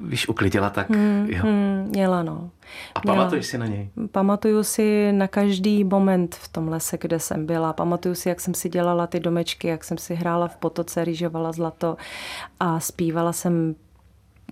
víš, 0.08 0.30
uklidila, 0.30 0.70
tak 0.70 0.90
jo. 1.26 1.44
Hmm, 1.44 1.86
měla, 1.90 2.24
no. 2.24 2.50
A 2.96 3.02
Měla. 3.04 3.18
pamatuješ 3.18 3.46
si 3.46 3.58
na 3.58 3.66
něj? 3.66 3.90
Pamatuju 4.12 4.64
si 4.64 5.12
na 5.12 5.28
každý 5.28 5.84
moment 5.84 6.36
v 6.36 6.48
tom 6.48 6.68
lese, 6.68 6.98
kde 7.02 7.20
jsem 7.20 7.46
byla. 7.46 7.74
Pamatuju 7.74 8.16
si, 8.16 8.30
jak 8.30 8.42
jsem 8.42 8.54
si 8.54 8.70
dělala 8.70 9.08
ty 9.08 9.20
domečky, 9.20 9.68
jak 9.68 9.84
jsem 9.84 9.98
si 9.98 10.16
hrála 10.16 10.48
v 10.48 10.58
potoce, 10.58 11.06
rýžovala 11.06 11.52
zlato 11.52 11.98
a 12.60 12.80
zpívala 12.80 13.34
jsem 13.34 13.76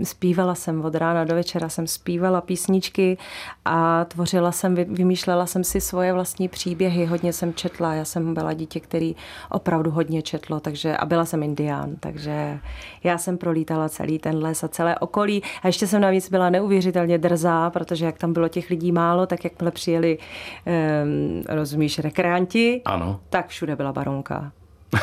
Zpívala 0.03 0.55
jsem 0.55 0.85
od 0.85 0.95
rána 0.95 1.23
do 1.23 1.35
večera, 1.35 1.69
jsem 1.69 1.87
zpívala 1.87 2.41
písničky 2.41 3.17
a 3.65 4.05
tvořila 4.05 4.51
jsem, 4.51 4.75
vy- 4.75 4.85
vymýšlela 4.89 5.45
jsem 5.45 5.63
si 5.63 5.81
svoje 5.81 6.13
vlastní 6.13 6.47
příběhy, 6.47 7.05
hodně 7.05 7.33
jsem 7.33 7.53
četla, 7.53 7.93
já 7.93 8.05
jsem 8.05 8.33
byla 8.33 8.53
dítě, 8.53 8.79
který 8.79 9.15
opravdu 9.51 9.91
hodně 9.91 10.21
četlo, 10.21 10.59
takže 10.59 10.97
a 10.97 11.05
byla 11.05 11.25
jsem 11.25 11.43
indián, 11.43 11.95
takže 11.99 12.59
já 13.03 13.17
jsem 13.17 13.37
prolítala 13.37 13.89
celý 13.89 14.19
ten 14.19 14.37
les 14.37 14.63
a 14.63 14.67
celé 14.67 14.97
okolí 14.99 15.41
a 15.63 15.67
ještě 15.67 15.87
jsem 15.87 16.01
navíc 16.01 16.29
byla 16.29 16.49
neuvěřitelně 16.49 17.17
drzá, 17.17 17.69
protože 17.69 18.05
jak 18.05 18.17
tam 18.17 18.33
bylo 18.33 18.47
těch 18.47 18.69
lidí 18.69 18.91
málo, 18.91 19.25
tak 19.25 19.43
jakmile 19.43 19.71
přijeli, 19.71 20.17
um, 20.65 21.43
rozumíš, 21.49 21.99
rekreanti, 21.99 22.81
Ano. 22.85 23.19
tak 23.29 23.47
všude 23.47 23.75
byla 23.75 23.93
baronka. 23.93 24.51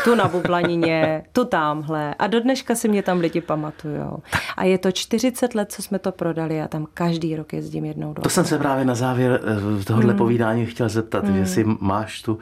Tu 0.04 0.14
na 0.14 0.28
Bublanině, 0.28 1.24
tu 1.32 1.44
tamhle. 1.44 2.14
A 2.14 2.26
do 2.26 2.40
dneška 2.40 2.74
si 2.74 2.88
mě 2.88 3.02
tam 3.02 3.18
lidi 3.20 3.40
pamatujou. 3.40 4.18
A 4.56 4.64
je 4.64 4.78
to 4.78 4.92
40 4.92 5.54
let, 5.54 5.72
co 5.72 5.82
jsme 5.82 5.98
to 5.98 6.12
prodali 6.12 6.62
a 6.62 6.68
tam 6.68 6.86
každý 6.94 7.36
rok 7.36 7.52
jezdím 7.52 7.84
jednou 7.84 8.12
do 8.12 8.22
To 8.22 8.28
jsem 8.30 8.44
se 8.44 8.58
právě 8.58 8.84
na 8.84 8.94
závěr 8.94 9.40
eh, 9.80 9.84
tohohle 9.84 10.12
Hmm. 10.12 10.18
povídání 10.18 10.66
chtěl 10.66 10.88
zeptat, 10.88 11.24
jestli 11.34 11.64
máš 11.80 12.22
tu, 12.22 12.38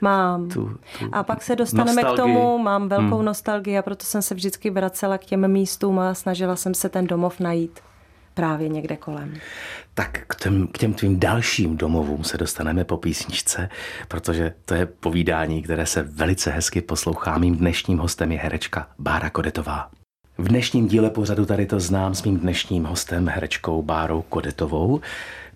Mám. 0.00 0.48
tu, 0.48 0.76
tu 0.98 1.08
A 1.12 1.22
pak 1.22 1.42
se 1.42 1.56
dostaneme 1.56 2.02
nostalgii. 2.02 2.24
Hmm. 2.24 2.34
k 2.34 2.44
tomu, 2.44 2.58
mám 2.58 2.88
velkou 2.88 3.22
nostalgii 3.22 3.78
a 3.78 3.82
proto 3.82 4.04
jsem 4.04 4.22
se 4.22 4.34
vždycky 4.34 4.70
vracela 4.70 5.18
k 5.18 5.24
těm 5.24 5.48
místům 5.48 5.98
a 5.98 6.14
snažila 6.14 6.56
jsem 6.56 6.74
se 6.74 6.88
ten 6.88 7.06
domov 7.06 7.40
najít 7.40 7.80
právě 8.38 8.68
někde 8.68 8.96
kolem. 8.96 9.34
Tak 9.94 10.24
k 10.26 10.36
těm, 10.36 10.66
k 10.66 10.78
těm 10.78 10.94
tvým 10.94 11.20
dalším 11.20 11.76
domovům 11.76 12.24
se 12.24 12.38
dostaneme 12.38 12.84
po 12.84 12.96
písničce, 12.96 13.68
protože 14.08 14.54
to 14.64 14.74
je 14.74 14.86
povídání, 14.86 15.62
které 15.62 15.86
se 15.86 16.02
velice 16.02 16.50
hezky 16.50 16.80
poslouchá. 16.80 17.38
Mým 17.38 17.56
dnešním 17.56 17.98
hostem 17.98 18.32
je 18.32 18.38
herečka 18.38 18.88
Bára 18.98 19.30
Kodetová. 19.30 19.90
V 20.38 20.48
dnešním 20.48 20.88
díle 20.88 21.10
pořadu 21.10 21.46
tady 21.46 21.66
to 21.66 21.80
znám 21.80 22.14
s 22.14 22.22
mým 22.22 22.38
dnešním 22.38 22.84
hostem, 22.84 23.28
herečkou 23.28 23.82
Bárou 23.82 24.22
Kodetovou. 24.22 25.00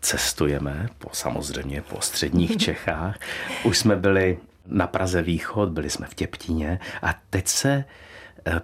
Cestujeme 0.00 0.88
po, 0.98 1.08
samozřejmě 1.12 1.82
po 1.82 2.00
středních 2.00 2.56
Čechách. 2.66 3.18
Už 3.64 3.78
jsme 3.78 3.96
byli 3.96 4.38
na 4.66 4.86
Praze 4.86 5.22
Východ, 5.22 5.68
byli 5.68 5.90
jsme 5.90 6.06
v 6.06 6.14
Těptíně 6.14 6.80
a 7.02 7.14
teď 7.30 7.48
se 7.48 7.84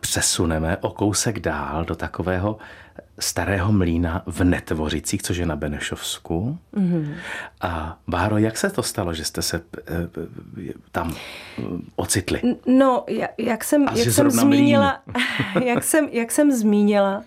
přesuneme 0.00 0.76
o 0.76 0.90
kousek 0.90 1.40
dál 1.40 1.85
do 1.85 1.94
takového 1.94 2.58
starého 3.18 3.73
mlína 3.73 4.23
v 4.26 4.44
Netvořicích, 4.44 5.23
což 5.23 5.37
je 5.37 5.47
na 5.47 5.56
Benešovsku. 5.56 6.58
Mm-hmm. 6.75 7.14
A 7.61 7.99
Báro, 8.08 8.38
jak 8.38 8.58
se 8.58 8.70
to 8.70 8.82
stalo, 8.82 9.14
že 9.14 9.25
jste 9.25 9.42
se 9.42 9.61
eh, 9.78 10.08
eh, 10.68 10.73
tam 10.92 11.14
eh, 11.58 11.62
ocitli? 11.97 12.40
No, 12.66 13.04
ja- 13.08 13.28
jak 13.38 13.64
jsem, 13.64 13.87
jak 13.94 14.08
jsem 14.12 14.30
zmínila, 14.30 15.00
jak 15.64 15.85
jsem, 15.85 16.08
jak 16.12 16.32
jsem 16.32 16.52
zmínila, 16.52 17.23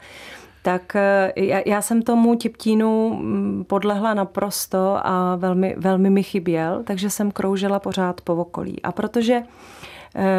tak 0.61 0.95
eh, 0.95 1.33
já, 1.35 1.61
já 1.65 1.81
jsem 1.81 2.01
tomu 2.01 2.35
tiptínu 2.35 3.13
mm, 3.13 3.63
podlehla 3.67 4.13
naprosto 4.13 4.99
a 5.03 5.35
velmi, 5.35 5.75
velmi 5.77 6.09
mi 6.09 6.23
chyběl, 6.23 6.83
takže 6.83 7.09
jsem 7.09 7.31
kroužila 7.31 7.79
pořád 7.79 8.21
po 8.21 8.35
okolí. 8.35 8.81
A 8.81 8.91
protože 8.91 9.33
eh, 9.33 9.70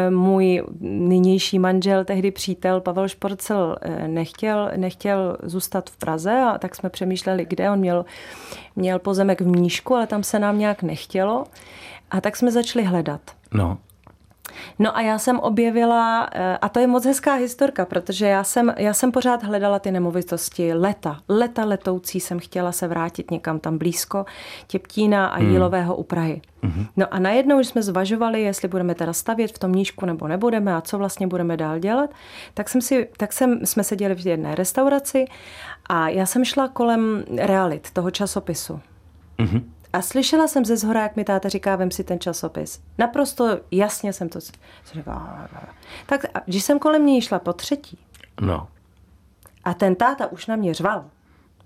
můj 0.09 0.63
nynější 0.79 1.59
manžel, 1.59 2.05
tehdy 2.05 2.31
přítel 2.31 2.81
Pavel 2.81 3.07
Šporcel, 3.07 3.75
eh, 3.81 4.07
nechtěl, 4.07 4.71
nechtěl 4.75 5.37
zůstat 5.43 5.89
v 5.89 5.97
Praze, 5.97 6.41
a 6.53 6.57
tak 6.57 6.75
jsme 6.75 6.89
přemýšleli, 6.89 7.45
kde 7.45 7.71
on 7.71 7.79
měl, 7.79 8.05
měl 8.75 8.99
pozemek 8.99 9.41
v 9.41 9.47
Mníšku, 9.47 9.95
ale 9.95 10.07
tam 10.07 10.23
se 10.23 10.39
nám 10.39 10.59
nějak 10.59 10.83
nechtělo. 10.83 11.45
A 12.11 12.21
tak 12.21 12.35
jsme 12.35 12.51
začali 12.51 12.85
hledat. 12.85 13.21
No, 13.53 13.77
No 14.79 14.97
a 14.97 15.01
já 15.01 15.17
jsem 15.17 15.39
objevila, 15.39 16.29
eh, 16.31 16.57
a 16.57 16.69
to 16.69 16.79
je 16.79 16.87
moc 16.87 17.05
hezká 17.05 17.33
historka, 17.33 17.85
protože 17.85 18.25
já 18.25 18.43
jsem, 18.43 18.73
já 18.77 18.93
jsem 18.93 19.11
pořád 19.11 19.43
hledala 19.43 19.79
ty 19.79 19.91
nemovitosti 19.91 20.73
leta. 20.73 21.19
Leta 21.29 21.65
letoucí 21.65 22.19
jsem 22.19 22.39
chtěla 22.39 22.71
se 22.71 22.87
vrátit 22.87 23.31
někam 23.31 23.59
tam 23.59 23.77
blízko 23.77 24.25
Těptína 24.67 25.27
a 25.27 25.39
Jílového 25.39 25.95
u 25.95 26.03
Prahy. 26.03 26.41
No 26.97 27.13
a 27.13 27.19
najednou, 27.19 27.57
když 27.57 27.67
jsme 27.67 27.83
zvažovali, 27.83 28.41
jestli 28.41 28.67
budeme 28.67 28.95
teda 28.95 29.13
stavět 29.13 29.51
v 29.51 29.59
tom 29.59 29.71
nížku 29.71 30.05
nebo 30.05 30.27
nebudeme 30.27 30.75
a 30.75 30.81
co 30.81 30.97
vlastně 30.97 31.27
budeme 31.27 31.57
dál 31.57 31.79
dělat, 31.79 32.09
tak, 32.53 32.69
jsem 32.69 32.81
si, 32.81 33.09
tak 33.17 33.33
jsem, 33.33 33.65
jsme 33.65 33.83
seděli 33.83 34.15
v 34.15 34.25
jedné 34.25 34.55
restauraci 34.55 35.25
a 35.89 36.09
já 36.09 36.25
jsem 36.25 36.45
šla 36.45 36.67
kolem 36.67 37.23
realit 37.37 37.91
toho 37.91 38.11
časopisu. 38.11 38.79
A 39.93 40.01
slyšela 40.01 40.47
jsem 40.47 40.65
ze 40.65 40.77
zhora, 40.77 41.01
jak 41.03 41.15
mi 41.15 41.23
táta 41.23 41.49
říká, 41.49 41.75
vem 41.75 41.91
si 41.91 42.03
ten 42.03 42.19
časopis. 42.19 42.81
Naprosto 42.97 43.59
jasně 43.71 44.13
jsem 44.13 44.29
to 44.29 44.39
říkala. 44.93 45.49
Tak 46.05 46.25
a 46.33 46.39
když 46.45 46.63
jsem 46.63 46.79
kolem 46.79 47.05
něj 47.05 47.21
šla 47.21 47.39
po 47.39 47.53
třetí 47.53 47.97
no. 48.41 48.67
a 49.63 49.73
ten 49.73 49.95
táta 49.95 50.27
už 50.31 50.47
na 50.47 50.55
mě 50.55 50.73
řval, 50.73 51.05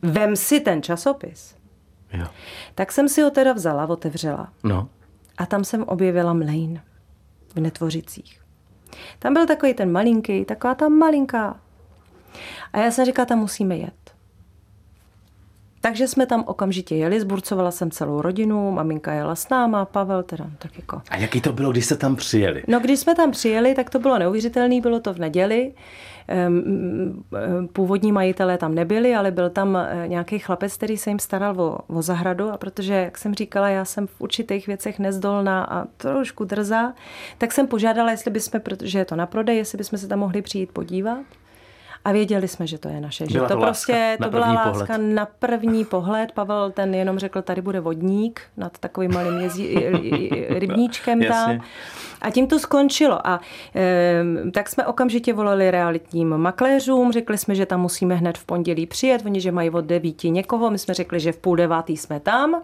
vem 0.01 0.36
si 0.36 0.60
ten 0.60 0.84
časopis, 0.84 1.55
Jo. 2.13 2.27
tak 2.75 2.91
jsem 2.91 3.10
si 3.10 3.22
ho 3.22 3.29
teda 3.31 3.53
vzala, 3.53 3.89
otevřela 3.89 4.53
No. 4.63 4.88
a 5.38 5.46
tam 5.46 5.63
jsem 5.63 5.84
objevila 5.84 6.34
mlejn 6.34 6.81
v 7.55 7.60
Netvořicích. 7.60 8.41
Tam 9.19 9.34
byl 9.34 9.46
takový 9.48 9.74
ten 9.74 9.91
malinký, 9.91 10.46
taková 10.46 10.75
ta 10.75 10.89
malinká. 10.89 11.60
A 12.74 12.79
já 12.79 12.91
jsem 12.91 13.05
říkala, 13.05 13.25
tam 13.25 13.39
musíme 13.39 13.77
jet. 13.77 14.06
Takže 15.81 16.07
jsme 16.07 16.25
tam 16.25 16.43
okamžitě 16.48 16.96
jeli, 16.96 17.19
zburcovala 17.19 17.72
jsem 17.72 17.91
celou 17.91 18.22
rodinu, 18.22 18.72
maminka 18.72 19.13
jela 19.13 19.36
s 19.36 19.50
náma, 19.50 19.86
Pavel 19.86 20.24
teda 20.24 20.46
tak 20.57 20.77
jako. 20.77 21.01
A 21.10 21.17
jaký 21.17 21.41
to 21.41 21.53
bylo, 21.53 21.72
když 21.72 21.86
jste 21.86 21.98
tam 21.98 22.15
přijeli? 22.15 22.63
No, 22.67 22.79
když 22.79 23.00
jsme 23.00 23.15
tam 23.15 23.31
přijeli, 23.31 23.75
tak 23.75 23.89
to 23.89 24.00
bylo 24.00 24.19
neuvěřitelné, 24.19 24.81
bylo 24.81 25.00
to 25.00 25.13
v 25.13 25.19
neděli. 25.19 25.74
Původní 27.74 28.12
majitelé 28.12 28.57
tam 28.57 28.75
nebyli, 28.75 29.15
ale 29.15 29.31
byl 29.31 29.50
tam 29.50 29.75
eh, 29.75 30.07
nějaký 30.07 30.39
chlapec, 30.39 30.77
který 30.77 30.98
se 30.98 31.10
jim 31.10 31.19
staral 31.19 31.62
o, 31.62 31.79
o 31.88 32.01
zahradu 32.01 32.50
a 32.51 32.57
protože, 32.57 32.93
jak 32.93 33.17
jsem 33.17 33.34
říkala, 33.34 33.69
já 33.69 33.86
jsem 33.86 34.07
v 34.07 34.22
určitých 34.22 34.67
věcech 34.67 35.00
nezdolná 35.00 35.63
a 35.63 35.86
trošku 35.98 36.43
drzá, 36.43 36.93
tak 37.38 37.51
jsem 37.51 37.67
požádala, 37.67 38.12
jestli 38.12 38.31
bychom, 38.31 38.62
protože 38.62 39.00
je 39.00 39.05
to 39.05 39.15
na 39.15 39.25
prodej, 39.25 39.57
jestli 39.57 39.77
bychom 39.77 40.00
se 40.00 40.07
tam 40.07 40.19
mohli 40.19 40.41
přijít 40.41 40.72
podívat. 40.72 41.25
A 42.07 42.11
věděli 42.11 42.47
jsme, 42.47 42.67
že 42.67 42.77
to 42.77 42.89
je 42.89 43.01
naše. 43.01 43.25
Že 43.25 43.33
Byla 43.33 43.47
to, 43.47 43.53
to 43.53 43.59
láska 43.59 43.93
prostě, 43.93 44.17
to 44.23 44.29
byla 44.29 44.53
láska 44.53 44.93
pohled. 44.93 45.13
na 45.13 45.27
první 45.39 45.85
pohled. 45.85 46.31
Pavel 46.31 46.71
ten 46.71 46.95
jenom 46.95 47.19
řekl, 47.19 47.41
tady 47.41 47.61
bude 47.61 47.79
vodník 47.79 48.41
nad 48.57 48.77
takovým 48.77 49.13
malým 49.13 49.39
jezí, 49.39 49.75
rybníčkem 50.49 51.23
tam. 51.23 51.61
A 52.21 52.31
tím 52.31 52.47
to 52.47 52.59
skončilo. 52.59 53.27
A 53.27 53.39
e, 53.75 54.23
tak 54.51 54.69
jsme 54.69 54.85
okamžitě 54.85 55.33
volali 55.33 55.71
realitním 55.71 56.37
makléřům, 56.37 57.11
řekli 57.11 57.37
jsme, 57.37 57.55
že 57.55 57.65
tam 57.65 57.81
musíme 57.81 58.15
hned 58.15 58.37
v 58.37 58.45
pondělí 58.45 58.85
přijet, 58.85 59.25
oni, 59.25 59.41
že 59.41 59.51
mají 59.51 59.69
od 59.69 59.85
devíti 59.85 60.29
někoho, 60.29 60.69
my 60.69 60.79
jsme 60.79 60.93
řekli, 60.93 61.19
že 61.19 61.31
v 61.31 61.37
půl 61.37 61.55
devátý 61.55 61.97
jsme 61.97 62.19
tam 62.19 62.61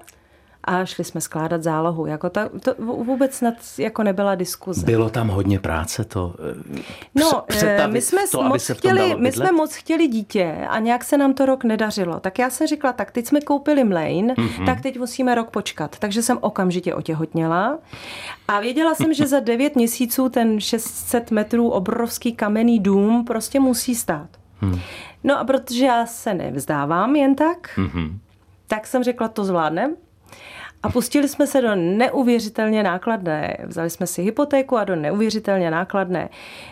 a 0.63 0.86
šli 0.86 1.03
jsme 1.03 1.22
skládat 1.22 1.63
zálohu. 1.63 2.05
Jako 2.05 2.29
ta, 2.29 2.50
to 2.60 2.75
vůbec 2.79 3.41
nad, 3.41 3.53
jako 3.77 4.03
nebyla 4.03 4.36
diskuze. 4.36 4.86
Bylo 4.86 5.10
tam 5.10 5.27
hodně 5.27 5.60
práce 5.60 6.03
to 6.03 6.36
eh, 6.77 6.82
No, 7.15 7.43
eh, 7.63 7.88
my 7.88 8.01
jsme, 8.01 8.22
to, 8.32 8.43
moc 8.43 8.63
se 8.63 8.74
chtěli, 8.74 9.15
my 9.17 9.32
jsme 9.32 9.51
moc 9.51 9.75
chtěli 9.75 10.08
dítě 10.08 10.65
a 10.70 10.79
nějak 10.79 11.03
se 11.03 11.17
nám 11.17 11.34
to 11.34 11.46
rok 11.46 11.63
nedařilo. 11.63 12.20
Tak 12.20 12.39
já 12.39 12.50
jsem 12.50 12.67
řekla, 12.67 12.93
tak 12.93 13.12
teď 13.12 13.25
jsme 13.27 13.41
koupili 13.41 13.84
mlejn, 13.84 14.34
Mhm. 14.38 14.48
mm-hmm. 14.48 14.65
tak 14.65 14.82
teď 14.82 15.00
musíme 15.00 15.36
rok 15.36 15.50
počkat. 15.50 16.00
Takže 16.00 16.22
jsem 16.22 16.38
okamžitě 16.41 16.96
otěhotněla 16.96 17.79
a 18.48 18.60
věděla 18.60 18.96
jsem, 18.96 19.13
že 19.13 19.27
za 19.27 19.39
9 19.39 19.75
měsíců 19.75 20.29
ten 20.29 20.60
600 20.60 21.32
metrů 21.32 21.70
obrovský 21.70 22.34
kamenný 22.36 22.79
dům 22.79 23.25
prostě 23.25 23.60
musí 23.60 23.96
stát. 23.96 24.27
Hmm. 24.62 24.79
No 25.24 25.39
a 25.39 25.43
protože 25.43 25.86
já 25.86 26.05
se 26.05 26.34
nevzdávám 26.34 27.15
jen 27.15 27.36
tak, 27.36 27.58
Mhm. 27.77 28.20
tak 28.67 28.88
jsem 28.88 29.03
řekla, 29.03 29.27
to 29.27 29.46
zvládnem. 29.46 29.96
A 30.83 30.89
pustili 30.89 31.27
jsme 31.27 31.47
se 31.47 31.61
do 31.61 31.75
neuvěřitelně 31.75 32.83
nákladné, 32.83 33.57
vzali 33.65 33.89
jsme 33.89 34.07
si 34.07 34.21
hypotéku 34.21 34.77
a 34.77 34.83
do 34.83 34.95
neuvěřitelně 34.95 35.71
nákladné 35.71 36.29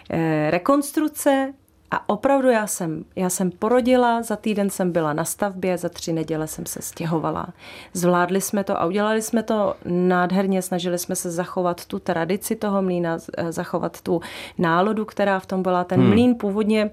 eh, 0.10 0.52
rekonstrukce 0.52 1.54
A 1.92 2.10
opravdu 2.10 2.50
já 2.50 2.68
jsem, 2.68 3.06
já 3.16 3.30
jsem 3.30 3.52
porodila, 3.52 4.22
za 4.24 4.36
týden 4.36 4.70
jsem 4.70 4.92
byla 4.92 5.14
na 5.14 5.26
stavbě, 5.26 5.78
za 5.78 5.90
tři 5.90 6.14
neděle 6.14 6.48
jsem 6.48 6.66
se 6.66 6.82
stěhovala. 6.82 7.48
Zvládli 7.94 8.42
jsme 8.42 8.64
to 8.64 8.82
a 8.82 8.86
udělali 8.86 9.22
jsme 9.22 9.44
to 9.44 9.76
nádherně, 9.86 10.62
snažili 10.62 10.98
jsme 10.98 11.16
se 11.16 11.32
zachovat 11.32 11.86
tu 11.86 12.00
tradici 12.00 12.56
toho 12.56 12.82
mlína, 12.82 13.18
zachovat 13.50 14.02
tu 14.02 14.22
nálodu, 14.58 15.06
která 15.06 15.40
v 15.40 15.46
tom 15.46 15.64
byla. 15.64 15.84
Ten 15.84 16.00
hmm. 16.00 16.10
mlín 16.10 16.36
původně 16.36 16.92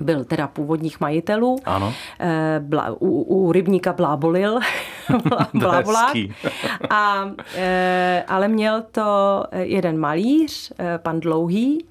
byl 0.00 0.24
teda 0.24 0.46
původních 0.48 1.00
majitelů. 1.00 1.56
Ano. 1.64 1.92
Eh, 2.20 2.60
bla, 2.60 2.96
u, 2.98 3.22
u 3.22 3.52
rybníka 3.52 3.92
blábolil. 3.92 4.58
Blábolák. 5.54 6.16
A, 6.90 7.30
e, 7.54 8.24
ale 8.28 8.48
měl 8.48 8.82
to 8.92 9.44
jeden 9.52 9.98
malíř, 9.98 10.72
pan 11.02 11.20
Dlouhý, 11.20 11.84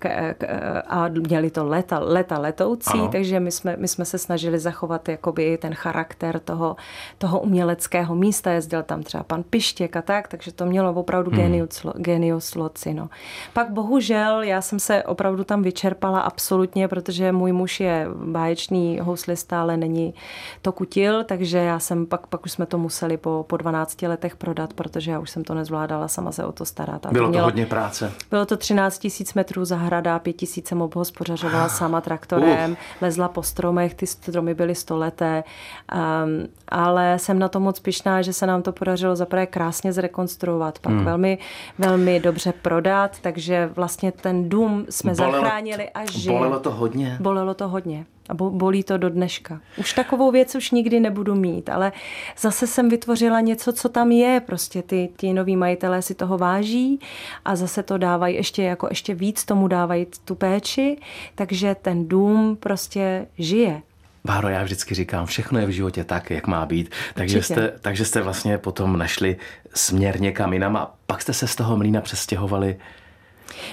k, 0.00 0.34
k, 0.34 0.44
a 0.86 1.08
měli 1.08 1.50
to 1.50 1.64
leta, 1.64 1.98
leta 1.98 2.38
letoucí, 2.38 2.90
ano. 2.98 3.08
takže 3.08 3.40
my 3.40 3.50
jsme, 3.50 3.76
my 3.78 3.88
jsme 3.88 4.04
se 4.04 4.18
snažili 4.18 4.58
zachovat 4.58 5.08
jakoby 5.08 5.58
ten 5.58 5.74
charakter 5.74 6.38
toho, 6.38 6.76
toho 7.18 7.40
uměleckého 7.40 8.14
místa. 8.14 8.50
Jezdil 8.50 8.82
tam 8.82 9.02
třeba 9.02 9.22
pan 9.22 9.42
Pištěk 9.42 9.96
a 9.96 10.02
tak, 10.02 10.28
takže 10.28 10.52
to 10.52 10.66
mělo 10.66 10.92
opravdu 10.92 11.30
hmm. 11.30 11.40
genius, 11.40 11.86
genius 11.96 12.54
loci. 12.54 12.94
No. 12.94 13.08
Pak 13.52 13.70
bohužel 13.70 14.42
já 14.42 14.60
jsem 14.60 14.80
se 14.80 15.02
opravdu 15.02 15.44
tam 15.44 15.62
vyčerpala 15.62 16.20
absolutně, 16.20 16.88
protože 16.88 17.32
můj 17.32 17.52
muž 17.52 17.80
je 17.80 18.06
báječný 18.24 19.00
houslista, 19.02 19.60
ale 19.60 19.76
není 19.76 20.14
to 20.62 20.72
kutil, 20.72 21.24
takže 21.24 21.58
já 21.58 21.78
jsem 21.78 22.06
pak, 22.06 22.26
pak 22.26 22.44
už 22.44 22.52
jsme 22.52 22.66
to 22.66 22.78
museli 22.78 23.16
po, 23.16 23.44
po 23.48 23.56
12 23.56 24.02
letech 24.02 24.36
prodat, 24.36 24.72
protože 24.72 25.10
já 25.10 25.18
už 25.18 25.30
jsem 25.30 25.44
to 25.44 25.54
nezvládala 25.54 26.08
sama 26.08 26.32
se 26.32 26.44
o 26.44 26.52
to 26.52 26.64
starat. 26.64 27.06
A 27.06 27.10
bylo 27.10 27.26
to, 27.26 27.30
mělo, 27.30 27.42
to 27.42 27.46
hodně 27.46 27.66
práce. 27.66 28.12
Bylo 28.30 28.46
to 28.46 28.56
13 28.56 29.04
000 29.04 29.12
metrů 29.34 29.64
zahrad 29.64 29.89
zahrada, 29.90 30.18
pět 30.18 30.32
tisíc 30.32 30.68
jsem 30.68 30.82
obhospodařovala 30.82 31.68
sama 31.68 32.00
traktorem, 32.00 32.70
uh. 32.70 32.76
lezla 33.00 33.28
po 33.28 33.42
stromech, 33.42 33.94
ty 33.94 34.06
stromy 34.06 34.54
byly 34.54 34.74
stoleté, 34.74 35.44
um, 35.44 36.48
ale 36.68 37.18
jsem 37.18 37.38
na 37.38 37.48
to 37.48 37.60
moc 37.60 37.80
pišná, 37.80 38.22
že 38.22 38.32
se 38.32 38.46
nám 38.46 38.62
to 38.62 38.72
podařilo 38.72 39.16
zaprvé 39.16 39.46
krásně 39.46 39.92
zrekonstruovat, 39.92 40.78
pak 40.78 40.92
hmm. 40.92 41.04
velmi, 41.04 41.38
velmi 41.78 42.20
dobře 42.20 42.52
prodat, 42.62 43.18
takže 43.20 43.70
vlastně 43.74 44.12
ten 44.12 44.48
dům 44.48 44.86
jsme 44.90 45.14
bolelo, 45.14 45.32
zachránili 45.32 45.90
až 45.90 46.10
žije. 46.10 46.38
Bolelo 46.38 46.60
to 46.60 46.70
hodně? 46.70 47.16
Bolelo 47.20 47.54
to 47.54 47.68
hodně 47.68 48.06
a 48.30 48.34
bolí 48.34 48.82
to 48.82 48.96
do 48.96 49.10
dneška. 49.10 49.60
Už 49.76 49.92
takovou 49.92 50.30
věc 50.30 50.54
už 50.54 50.70
nikdy 50.70 51.00
nebudu 51.00 51.34
mít, 51.34 51.68
ale 51.68 51.92
zase 52.38 52.66
jsem 52.66 52.88
vytvořila 52.88 53.40
něco, 53.40 53.72
co 53.72 53.88
tam 53.88 54.12
je. 54.12 54.40
Prostě 54.46 54.82
ty, 54.82 55.08
ty 55.16 55.32
noví 55.32 55.56
majitelé 55.56 56.02
si 56.02 56.14
toho 56.14 56.38
váží 56.38 57.00
a 57.44 57.56
zase 57.56 57.82
to 57.82 57.98
dávají 57.98 58.34
ještě 58.34 58.62
jako 58.62 58.86
ještě 58.90 59.14
víc 59.14 59.44
tomu 59.44 59.68
dávají 59.68 60.06
tu 60.24 60.34
péči, 60.34 60.96
takže 61.34 61.76
ten 61.82 62.08
dům 62.08 62.56
prostě 62.60 63.26
žije. 63.38 63.82
Báro, 64.24 64.48
já 64.48 64.62
vždycky 64.62 64.94
říkám, 64.94 65.26
všechno 65.26 65.58
je 65.58 65.66
v 65.66 65.70
životě 65.70 66.04
tak, 66.04 66.30
jak 66.30 66.46
má 66.46 66.66
být. 66.66 66.90
Takže 67.14 67.42
jste, 67.42 67.72
takže 67.80 68.04
jste 68.04 68.22
vlastně 68.22 68.58
potom 68.58 68.98
našli 68.98 69.36
směr 69.74 70.20
někam 70.20 70.52
jinam 70.52 70.76
a 70.76 70.94
pak 71.06 71.22
jste 71.22 71.32
se 71.32 71.46
z 71.46 71.56
toho 71.56 71.76
mlína 71.76 72.00
přestěhovali 72.00 72.76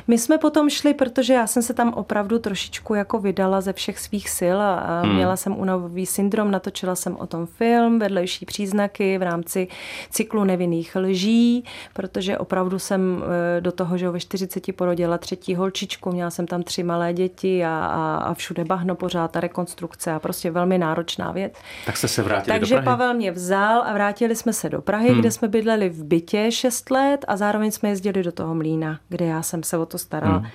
my 0.07 0.17
jsme 0.17 0.37
potom 0.37 0.69
šli, 0.69 0.93
protože 0.93 1.33
já 1.33 1.47
jsem 1.47 1.63
se 1.63 1.73
tam 1.73 1.93
opravdu 1.93 2.39
trošičku 2.39 2.95
jako 2.95 3.19
vydala 3.19 3.61
ze 3.61 3.73
všech 3.73 3.99
svých 3.99 4.29
sil 4.37 4.57
a 4.61 5.01
hmm. 5.01 5.15
měla 5.15 5.35
jsem 5.35 5.59
unavový 5.59 6.05
syndrom, 6.05 6.51
natočila 6.51 6.95
jsem 6.95 7.15
o 7.15 7.27
tom 7.27 7.47
film, 7.47 7.99
vedlejší 7.99 8.45
příznaky 8.45 9.17
v 9.17 9.21
rámci 9.21 9.67
cyklu 10.09 10.43
nevinných 10.43 10.95
lží, 10.95 11.63
protože 11.93 12.37
opravdu 12.37 12.79
jsem 12.79 13.23
e, 13.57 13.61
do 13.61 13.71
toho, 13.71 13.97
že 13.97 14.09
ve 14.09 14.19
40 14.19 14.75
porodila 14.75 15.17
třetí 15.17 15.55
holčičku, 15.55 16.11
měla 16.11 16.29
jsem 16.29 16.47
tam 16.47 16.63
tři 16.63 16.83
malé 16.83 17.13
děti 17.13 17.65
a, 17.65 17.69
a, 17.69 18.17
a 18.17 18.33
všude 18.33 18.65
bahno 18.65 18.95
pořád, 18.95 19.31
ta 19.31 19.39
rekonstrukce 19.39 20.11
a 20.11 20.19
prostě 20.19 20.51
velmi 20.51 20.77
náročná 20.77 21.31
věc. 21.31 21.53
Tak 21.85 21.97
jste 21.97 22.07
se 22.07 22.23
vrátili 22.23 22.59
Takže 22.59 22.75
do 22.75 22.81
Prahy. 22.81 22.97
Pavel 22.97 23.13
mě 23.13 23.31
vzal 23.31 23.81
a 23.85 23.93
vrátili 23.93 24.35
jsme 24.35 24.53
se 24.53 24.69
do 24.69 24.81
Prahy, 24.81 25.09
hmm. 25.09 25.19
kde 25.19 25.31
jsme 25.31 25.47
bydleli 25.47 25.89
v 25.89 26.03
bytě 26.03 26.51
6 26.51 26.91
let 26.91 27.25
a 27.27 27.37
zároveň 27.37 27.71
jsme 27.71 27.89
jezdili 27.89 28.23
do 28.23 28.31
toho 28.31 28.55
mlína, 28.55 28.99
kde 29.09 29.25
já 29.25 29.41
jsem 29.41 29.63
se 29.67 29.77
o 29.77 29.85
to 29.85 29.97
starala. 29.97 30.37
Hmm. 30.37 30.47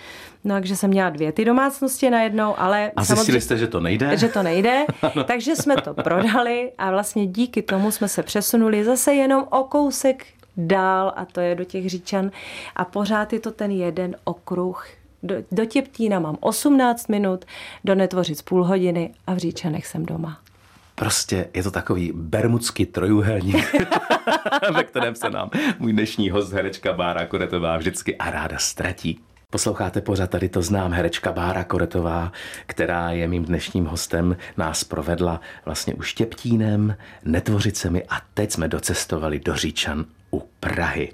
No, 0.45 0.55
takže 0.55 0.77
jsem 0.77 0.91
měla 0.91 1.11
dvě 1.11 1.33
ty 1.33 1.45
domácnosti 1.45 2.11
najednou, 2.11 2.55
ale... 2.59 2.93
A 2.97 3.05
zjistili 3.05 3.41
jste, 3.41 3.59
že 3.59 3.67
to 3.67 3.81
nejde? 3.81 4.17
Že 4.17 4.29
to 4.29 4.43
nejde, 4.43 4.85
takže 5.27 5.57
jsme 5.57 5.77
to 5.77 5.95
prodali 5.95 6.73
a 6.79 6.91
vlastně 6.91 7.27
díky 7.27 7.63
tomu 7.63 7.91
jsme 7.91 8.09
se 8.09 8.23
přesunuli 8.23 8.85
zase 8.85 9.15
jenom 9.15 9.45
o 9.51 9.65
kousek 9.65 10.27
dál 10.57 11.13
a 11.17 11.25
to 11.25 11.41
je 11.41 11.55
do 11.55 11.65
těch 11.65 11.91
Říčan 11.91 12.31
a 12.77 12.85
pořád 12.85 13.33
je 13.33 13.41
to 13.41 13.51
ten 13.51 13.71
jeden 13.71 14.17
okruh. 14.25 14.87
Do, 15.23 15.35
do 15.53 15.65
Těptína 15.65 16.21
mám 16.21 16.37
18 16.41 17.09
minut, 17.09 17.45
do 17.85 17.95
Netvořic 17.95 18.43
půl 18.43 18.65
hodiny 18.65 19.15
a 19.27 19.35
v 19.35 19.39
Říčanech 19.39 19.87
jsem 19.87 20.07
doma. 20.07 20.39
Prostě 21.03 21.49
je 21.55 21.63
to 21.63 21.71
takový 21.71 22.13
bermudský 22.15 22.87
trojuhelník, 22.87 23.75
ve 24.75 24.85
kterém 24.85 25.15
se 25.15 25.31
nám 25.31 25.51
můj 25.79 25.93
dnešní 25.93 26.31
host, 26.31 26.53
herečka 26.53 26.93
Bára 26.93 27.27
Koretová, 27.27 27.77
vždycky 27.77 28.17
a 28.17 28.31
ráda 28.31 28.59
ztratí. 28.59 29.21
Posloucháte 29.51 30.01
pořád 30.01 30.31
tady 30.31 30.49
to 30.49 30.63
znám 30.63 30.93
herečka 30.93 31.33
Bára 31.33 31.65
Koretová, 31.65 32.33
která 32.67 33.11
je 33.11 33.29
mým 33.29 33.45
dnešním 33.45 33.85
hostem, 33.85 34.37
nás 34.57 34.85
provedla 34.85 35.41
vlastně 35.65 35.95
už 35.95 36.07
Štěptínem, 36.07 36.97
Netvořicemi 37.25 38.05
a 38.09 38.21
teď 38.35 38.53
jsme 38.53 38.69
docestovali 38.69 39.41
do 39.41 39.57
Říčan 39.57 40.05
u 40.33 40.49
Prahy 40.61 41.13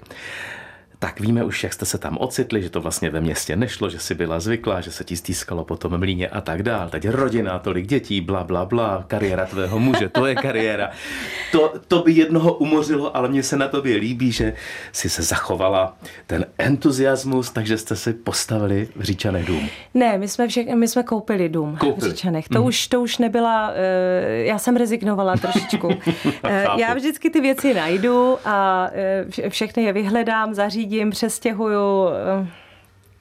tak 0.99 1.19
víme 1.19 1.43
už, 1.43 1.63
jak 1.63 1.73
jste 1.73 1.85
se 1.85 1.97
tam 1.97 2.17
ocitli, 2.17 2.61
že 2.61 2.69
to 2.69 2.81
vlastně 2.81 3.09
ve 3.09 3.21
městě 3.21 3.55
nešlo, 3.55 3.89
že 3.89 3.99
si 3.99 4.15
byla 4.15 4.39
zvyklá, 4.39 4.81
že 4.81 4.91
se 4.91 5.03
ti 5.03 5.15
stýskalo 5.15 5.65
po 5.65 5.77
tom 5.77 5.97
mlíně 5.97 6.27
a 6.27 6.41
tak 6.41 6.63
dál. 6.63 6.89
Teď 6.89 7.07
rodina, 7.09 7.59
tolik 7.59 7.87
dětí, 7.87 8.21
bla, 8.21 8.43
bla, 8.43 8.65
bla, 8.65 9.03
kariéra 9.07 9.45
tvého 9.45 9.79
muže, 9.79 10.09
to 10.09 10.25
je 10.25 10.35
kariéra. 10.35 10.89
To, 11.51 11.73
to 11.87 12.01
by 12.01 12.11
jednoho 12.11 12.53
umořilo, 12.53 13.17
ale 13.17 13.29
mně 13.29 13.43
se 13.43 13.57
na 13.57 13.67
tobě 13.67 13.97
líbí, 13.97 14.31
že 14.31 14.53
si 14.91 15.09
se 15.09 15.23
zachovala 15.23 15.97
ten 16.27 16.45
entuziasmus, 16.57 17.51
takže 17.51 17.77
jste 17.77 17.95
si 17.95 18.13
postavili 18.13 18.87
v 18.95 19.03
Říčanech 19.03 19.45
dům. 19.45 19.69
Ne, 19.93 20.17
my 20.17 20.27
jsme, 20.27 20.47
však, 20.47 20.67
my 20.67 20.87
jsme 20.87 21.03
koupili 21.03 21.49
dům 21.49 21.77
koupili. 21.77 22.11
v 22.11 22.13
Říčanech. 22.13 22.49
To, 22.49 22.59
mm. 22.59 22.65
už, 22.65 22.87
to 22.87 23.01
už 23.01 23.17
nebyla, 23.17 23.71
eh, 23.75 24.43
já 24.43 24.57
jsem 24.57 24.75
rezignovala 24.75 25.37
trošičku. 25.37 25.89
Eh, 26.43 26.65
já 26.77 26.93
vždycky 26.93 27.29
ty 27.29 27.41
věci 27.41 27.73
najdu 27.73 28.37
a 28.45 28.89
eh, 28.93 29.49
všechny 29.49 29.83
je 29.83 29.93
vyhledám, 29.93 30.53
zařídím 30.53 30.88
řídím, 30.89 31.09
přestěhuju. 31.09 32.09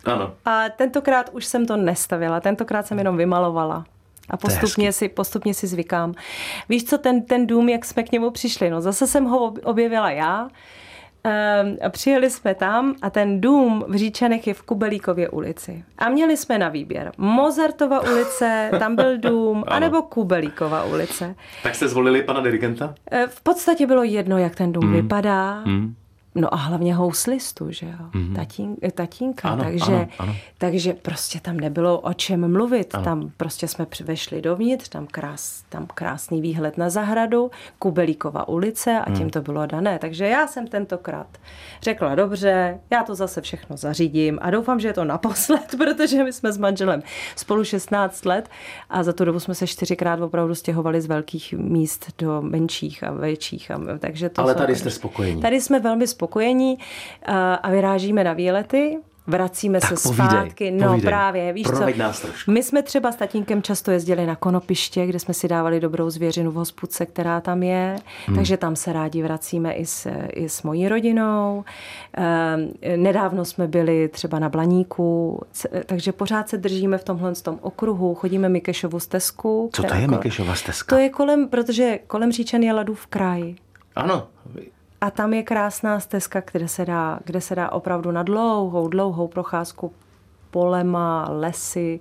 Ano. 0.04 0.34
A 0.44 0.68
tentokrát 0.68 1.30
už 1.32 1.44
jsem 1.44 1.66
to 1.66 1.76
nestavila, 1.76 2.40
tentokrát 2.40 2.86
jsem 2.86 2.98
jenom 2.98 3.16
vymalovala. 3.16 3.84
A 4.30 4.36
postupně 4.36 4.92
si, 4.92 5.08
postupně 5.08 5.54
si 5.54 5.66
zvykám. 5.66 6.14
Víš 6.68 6.84
co, 6.84 6.98
ten, 6.98 7.22
ten 7.22 7.46
dům, 7.46 7.68
jak 7.68 7.84
jsme 7.84 8.02
k 8.02 8.12
němu 8.12 8.30
přišli, 8.30 8.70
no 8.70 8.80
zase 8.80 9.06
jsem 9.06 9.24
ho 9.24 9.54
objevila 9.64 10.10
já. 10.10 10.48
Ehm, 11.24 11.76
a 11.86 11.88
přijeli 11.88 12.30
jsme 12.30 12.54
tam 12.54 12.94
a 13.02 13.10
ten 13.10 13.40
dům 13.40 13.84
v 13.88 13.96
Říčanech 13.96 14.46
je 14.46 14.54
v 14.54 14.62
Kubelíkově 14.62 15.28
ulici. 15.28 15.84
A 15.98 16.08
měli 16.08 16.36
jsme 16.36 16.58
na 16.58 16.68
výběr 16.68 17.12
Mozartova 17.18 18.00
ulice, 18.12 18.70
tam 18.78 18.96
byl 18.96 19.18
dům, 19.18 19.64
anebo 19.66 20.02
Kubelíkova 20.02 20.84
ulice. 20.84 21.34
Tak 21.62 21.74
jste 21.74 21.88
zvolili 21.88 22.22
pana 22.22 22.40
dirigenta? 22.40 22.94
Eh, 23.10 23.26
v 23.26 23.40
podstatě 23.40 23.86
bylo 23.86 24.02
jedno, 24.02 24.38
jak 24.38 24.56
ten 24.56 24.72
dům 24.72 24.84
mm. 24.84 24.92
vypadá. 24.92 25.62
Mm. 25.64 25.94
No 26.40 26.54
a 26.54 26.56
hlavně 26.56 26.94
houslistu, 26.94 27.70
že 27.70 27.86
jo, 27.86 28.06
mm-hmm. 28.12 28.34
Tatín, 28.34 28.76
tatínka, 28.94 29.48
ano, 29.48 29.64
takže, 29.64 29.92
ano, 29.92 30.08
ano. 30.18 30.36
takže 30.58 30.92
prostě 30.92 31.40
tam 31.40 31.56
nebylo 31.56 32.00
o 32.00 32.12
čem 32.12 32.52
mluvit, 32.52 32.94
ano. 32.94 33.04
tam 33.04 33.32
prostě 33.36 33.68
jsme 33.68 33.86
vešli 34.04 34.42
dovnitř, 34.42 34.88
tam, 34.88 35.06
krás, 35.06 35.64
tam 35.68 35.86
krásný 35.94 36.40
výhled 36.40 36.78
na 36.78 36.90
zahradu, 36.90 37.50
Kubelíkova 37.78 38.48
ulice 38.48 39.00
a 39.00 39.10
tím 39.10 39.24
mm. 39.24 39.30
to 39.30 39.42
bylo 39.42 39.66
dané, 39.66 39.98
takže 39.98 40.26
já 40.26 40.46
jsem 40.46 40.66
tentokrát 40.66 41.26
řekla, 41.82 42.14
dobře, 42.14 42.80
já 42.90 43.02
to 43.02 43.14
zase 43.14 43.40
všechno 43.40 43.76
zařídím 43.76 44.38
a 44.42 44.50
doufám, 44.50 44.80
že 44.80 44.88
je 44.88 44.92
to 44.92 45.04
naposled, 45.04 45.74
protože 45.78 46.24
my 46.24 46.32
jsme 46.32 46.52
s 46.52 46.58
manželem 46.58 47.02
spolu 47.36 47.64
16 47.64 48.24
let 48.24 48.48
a 48.90 49.02
za 49.02 49.12
tu 49.12 49.24
dobu 49.24 49.40
jsme 49.40 49.54
se 49.54 49.66
čtyřikrát 49.66 50.20
opravdu 50.20 50.54
stěhovali 50.54 51.00
z 51.00 51.06
velkých 51.06 51.52
míst 51.52 52.06
do 52.18 52.42
menších 52.42 53.04
a 53.04 53.12
větších. 53.12 53.70
A, 53.70 53.80
takže 53.98 54.28
to 54.28 54.42
Ale 54.42 54.54
tady 54.54 54.76
jste 54.76 54.90
spokojení. 54.90 55.42
Tady 55.42 55.60
jsme 55.60 55.80
velmi 55.80 56.06
spokojení 56.06 56.27
spokojení 56.28 56.78
a 57.62 57.70
vyrážíme 57.70 58.24
na 58.24 58.32
výlety 58.32 58.98
vracíme 59.28 59.80
tak 59.80 59.98
se 59.98 60.08
povídej, 60.08 60.28
zpátky. 60.28 60.70
No 60.70 60.88
povídej. 60.88 61.08
právě, 61.08 61.52
víš 61.52 61.66
co? 61.66 61.96
Nás 61.96 62.20
trošku. 62.20 62.50
My 62.50 62.62
jsme 62.62 62.82
třeba 62.82 63.12
s 63.12 63.16
tatínkem 63.16 63.62
často 63.62 63.90
jezdili 63.90 64.26
na 64.26 64.36
konopiště, 64.36 65.06
kde 65.06 65.18
jsme 65.18 65.34
si 65.34 65.48
dávali 65.48 65.80
dobrou 65.80 66.10
zvěřinu 66.10 66.50
v 66.50 66.54
hospůdce, 66.54 67.06
která 67.06 67.40
tam 67.40 67.62
je, 67.62 67.96
hmm. 68.26 68.36
takže 68.36 68.56
tam 68.56 68.76
se 68.76 68.92
rádi 68.92 69.22
vracíme 69.22 69.72
i 69.72 69.86
s, 69.86 70.10
i 70.32 70.48
s 70.48 70.62
mojí 70.62 70.88
rodinou. 70.88 71.64
Ehm, 72.12 72.70
nedávno 72.96 73.44
jsme 73.44 73.66
byli 73.66 74.08
třeba 74.08 74.38
na 74.38 74.48
Blaníku, 74.48 75.40
takže 75.86 76.12
pořád 76.12 76.48
se 76.48 76.58
držíme 76.58 76.98
v 76.98 77.04
tomhle 77.04 77.34
tom 77.34 77.58
okruhu, 77.62 78.14
chodíme 78.14 78.48
Mikešovu 78.48 79.00
stezku. 79.00 79.70
Co 79.72 79.82
to 79.82 79.94
je 79.94 80.08
Mikešova 80.08 80.54
stezka? 80.54 80.96
To 80.96 81.02
je 81.02 81.08
kolem, 81.08 81.48
protože 81.48 81.98
kolem 82.06 82.32
Říčan 82.32 82.62
je 82.62 82.72
Ladův 82.72 83.06
kraj. 83.06 83.54
Ano, 83.96 84.26
a 85.00 85.10
tam 85.10 85.34
je 85.34 85.42
krásná 85.42 86.00
stezka, 86.00 86.42
kde 86.52 86.68
se 86.68 86.84
dá, 86.84 87.20
kde 87.24 87.40
se 87.40 87.54
dá 87.54 87.72
opravdu 87.72 88.10
na 88.10 88.22
dlouhou, 88.22 88.88
dlouhou 88.88 89.28
procházku 89.28 89.92
polema, 90.50 91.28
lesy. 91.30 92.00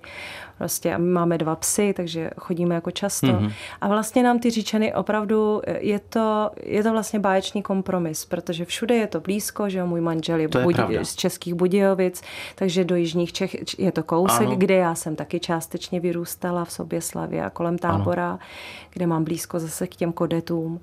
Prostě 0.58 0.94
a 0.94 0.98
my 0.98 1.10
máme 1.10 1.38
dva 1.38 1.56
psy, 1.56 1.94
takže 1.96 2.30
chodíme 2.38 2.74
jako 2.74 2.90
často. 2.90 3.26
Mm-hmm. 3.26 3.52
A 3.80 3.88
vlastně 3.88 4.22
nám 4.22 4.38
ty 4.38 4.50
říčany 4.50 4.94
opravdu, 4.94 5.62
je 5.78 5.98
to, 5.98 6.50
je 6.62 6.82
to 6.82 6.92
vlastně 6.92 7.18
báječný 7.18 7.62
kompromis, 7.62 8.24
protože 8.24 8.64
všude 8.64 8.94
je 8.94 9.06
to 9.06 9.20
blízko, 9.20 9.68
že 9.68 9.84
můj 9.84 10.00
manžel 10.00 10.38
je, 10.38 10.48
je 10.58 10.62
Budi, 10.62 10.98
z 11.02 11.14
Českých 11.14 11.54
Budějovic, 11.54 12.22
takže 12.54 12.84
do 12.84 12.96
Jižních 12.96 13.32
Čech 13.32 13.78
je 13.80 13.92
to 13.92 14.02
kousek, 14.02 14.46
ano. 14.46 14.56
kde 14.56 14.74
já 14.74 14.94
jsem 14.94 15.16
taky 15.16 15.40
částečně 15.40 16.00
vyrůstala 16.00 16.64
v 16.64 16.72
Soběslavě 16.72 17.44
a 17.44 17.50
kolem 17.50 17.78
tábora, 17.78 18.28
ano. 18.28 18.38
kde 18.90 19.06
mám 19.06 19.24
blízko 19.24 19.58
zase 19.58 19.86
k 19.86 19.96
těm 19.96 20.12
kodetům. 20.12 20.80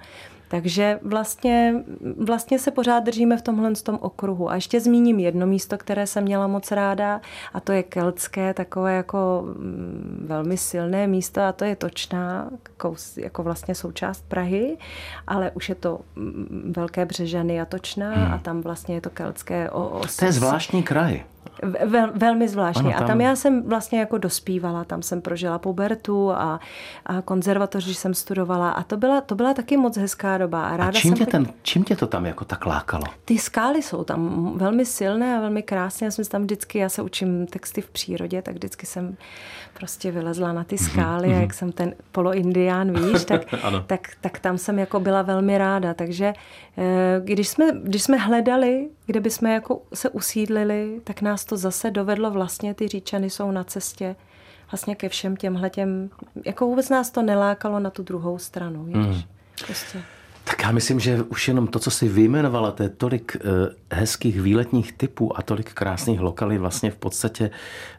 Takže 0.48 1.00
vlastně, 1.02 1.76
vlastně 2.18 2.60
se 2.60 2.72
pořád 2.72 3.00
držíme 3.00 3.38
v 3.38 3.42
tomhle 3.42 3.76
tom 3.76 3.98
okruhu. 4.02 4.50
A 4.50 4.56
ještě 4.56 4.80
zmíním 4.80 5.20
jedno 5.20 5.48
místo, 5.48 5.78
které 5.78 6.08
jsem 6.08 6.24
měla 6.24 6.48
moc 6.48 6.72
ráda, 6.72 7.22
a 7.54 7.60
to 7.60 7.72
je 7.72 7.84
keltské, 7.84 8.54
takové 8.54 8.96
jako 8.96 9.44
mm, 9.46 10.26
velmi 10.28 10.58
silné 10.58 11.08
místo, 11.08 11.42
a 11.42 11.52
to 11.52 11.66
je 11.66 11.76
Točná, 11.76 12.50
jako 13.18 13.44
vlastně 13.44 13.76
součást 13.76 14.26
Prahy, 14.28 14.78
ale 15.28 15.52
už 15.52 15.70
je 15.70 15.76
to 15.76 16.00
mm, 16.16 16.74
Velké 16.76 17.06
Břežany 17.06 17.62
a 17.62 17.66
Točná 17.66 18.14
hmm. 18.14 18.34
a 18.34 18.38
tam 18.38 18.62
vlastně 18.62 18.96
je 18.96 19.02
to 19.02 19.10
keltské. 19.10 19.70
O, 19.70 19.90
o, 19.90 20.02
to 20.20 20.26
je 20.26 20.32
zvláštní 20.32 20.84
kraj. 20.84 21.24
Vel, 21.86 22.12
velmi 22.16 22.48
zvláštně. 22.48 22.90
Ano, 22.90 22.98
tam... 22.98 23.04
A 23.04 23.08
tam 23.08 23.22
já 23.22 23.36
jsem 23.36 23.64
vlastně 23.64 24.00
jako 24.00 24.18
dospívala, 24.18 24.84
tam 24.84 25.02
jsem 25.02 25.22
prožila 25.22 25.60
pubertu 25.60 26.32
a, 26.32 26.60
a 27.06 27.22
konzervatoři 27.22 27.94
jsem 27.94 28.14
studovala 28.14 28.72
a 28.72 28.84
to 28.84 28.98
byla, 28.98 29.22
to 29.22 29.36
byla 29.36 29.54
taky 29.54 29.78
moc 29.78 29.98
hezká 29.98 30.38
doba. 30.38 30.68
A, 30.68 30.78
ráda 30.78 30.90
a 30.90 31.02
čím, 31.02 31.16
jsem 31.16 31.26
tě 31.26 31.32
ten, 31.32 31.48
čím 31.62 31.84
tě 31.84 31.96
to 31.96 32.08
tam 32.08 32.26
jako 32.26 32.46
tak 32.46 32.66
lákalo? 32.66 33.04
Ty 33.26 33.38
skály 33.38 33.82
jsou 33.82 34.04
tam 34.04 34.52
velmi 34.58 34.86
silné 34.86 35.38
a 35.38 35.40
velmi 35.40 35.64
krásné. 35.64 36.06
Já 36.06 36.12
jsem 36.12 36.26
tam 36.26 36.42
vždycky, 36.42 36.80
já 36.80 36.90
se 36.90 37.02
učím 37.02 37.48
texty 37.48 37.82
v 37.82 37.90
přírodě, 37.90 38.42
tak 38.42 38.56
vždycky 38.56 38.86
jsem 38.86 39.18
prostě 39.74 40.12
vylezla 40.12 40.54
na 40.54 40.64
ty 40.64 40.76
mhm, 40.76 40.86
skály 40.86 41.28
mm-hmm. 41.28 41.38
a 41.38 41.42
jak 41.42 41.54
jsem 41.54 41.72
ten 41.72 41.96
poloindián, 42.12 42.94
víš, 42.94 43.26
tak, 43.26 43.42
tak, 43.88 44.08
tak 44.22 44.40
tam 44.40 44.58
jsem 44.58 44.80
jako 44.80 45.00
byla 45.00 45.22
velmi 45.22 45.58
ráda. 45.58 45.94
Takže 45.94 46.34
eh, 46.78 47.22
když 47.24 47.48
jsme, 47.48 47.66
když 47.84 48.04
jsme 48.04 48.18
hledali, 48.18 48.90
kde 49.06 49.20
bychom 49.20 49.50
jako 49.50 49.82
se 49.94 50.10
usídlili, 50.10 51.02
tak 51.04 51.22
nás 51.22 51.46
to 51.46 51.58
zase 51.58 51.92
dovedlo 51.92 52.32
vlastně, 52.32 52.74
ty 52.74 52.88
říčany 52.88 53.30
jsou 53.30 53.52
na 53.52 53.64
cestě 53.64 54.16
vlastně 54.72 54.96
ke 54.96 55.10
všem 55.10 55.36
těmhle 55.36 55.70
těm, 55.70 56.10
jako 56.46 56.66
vůbec 56.66 56.90
nás 56.90 57.12
to 57.12 57.22
nelákalo 57.22 57.80
na 57.80 57.90
tu 57.90 58.04
druhou 58.04 58.38
stranu, 58.38 58.84
víš. 58.84 58.96
Mm. 58.96 59.22
Prostě. 59.66 60.02
Tak 60.44 60.62
já 60.64 60.72
myslím, 60.72 61.00
že 61.00 61.24
už 61.24 61.48
jenom 61.48 61.68
to, 61.68 61.80
co 61.80 61.92
si 61.92 62.08
vyjmenovala, 62.08 62.72
to 62.72 62.84
je 62.84 62.90
tolik 62.90 63.38
uh, 63.46 63.52
hezkých 63.92 64.42
výletních 64.42 64.94
typů 64.94 65.38
a 65.38 65.42
tolik 65.42 65.74
krásných 65.74 66.20
lokalit 66.20 66.60
vlastně 66.60 66.92
v 66.92 66.96
podstatě, 66.96 67.50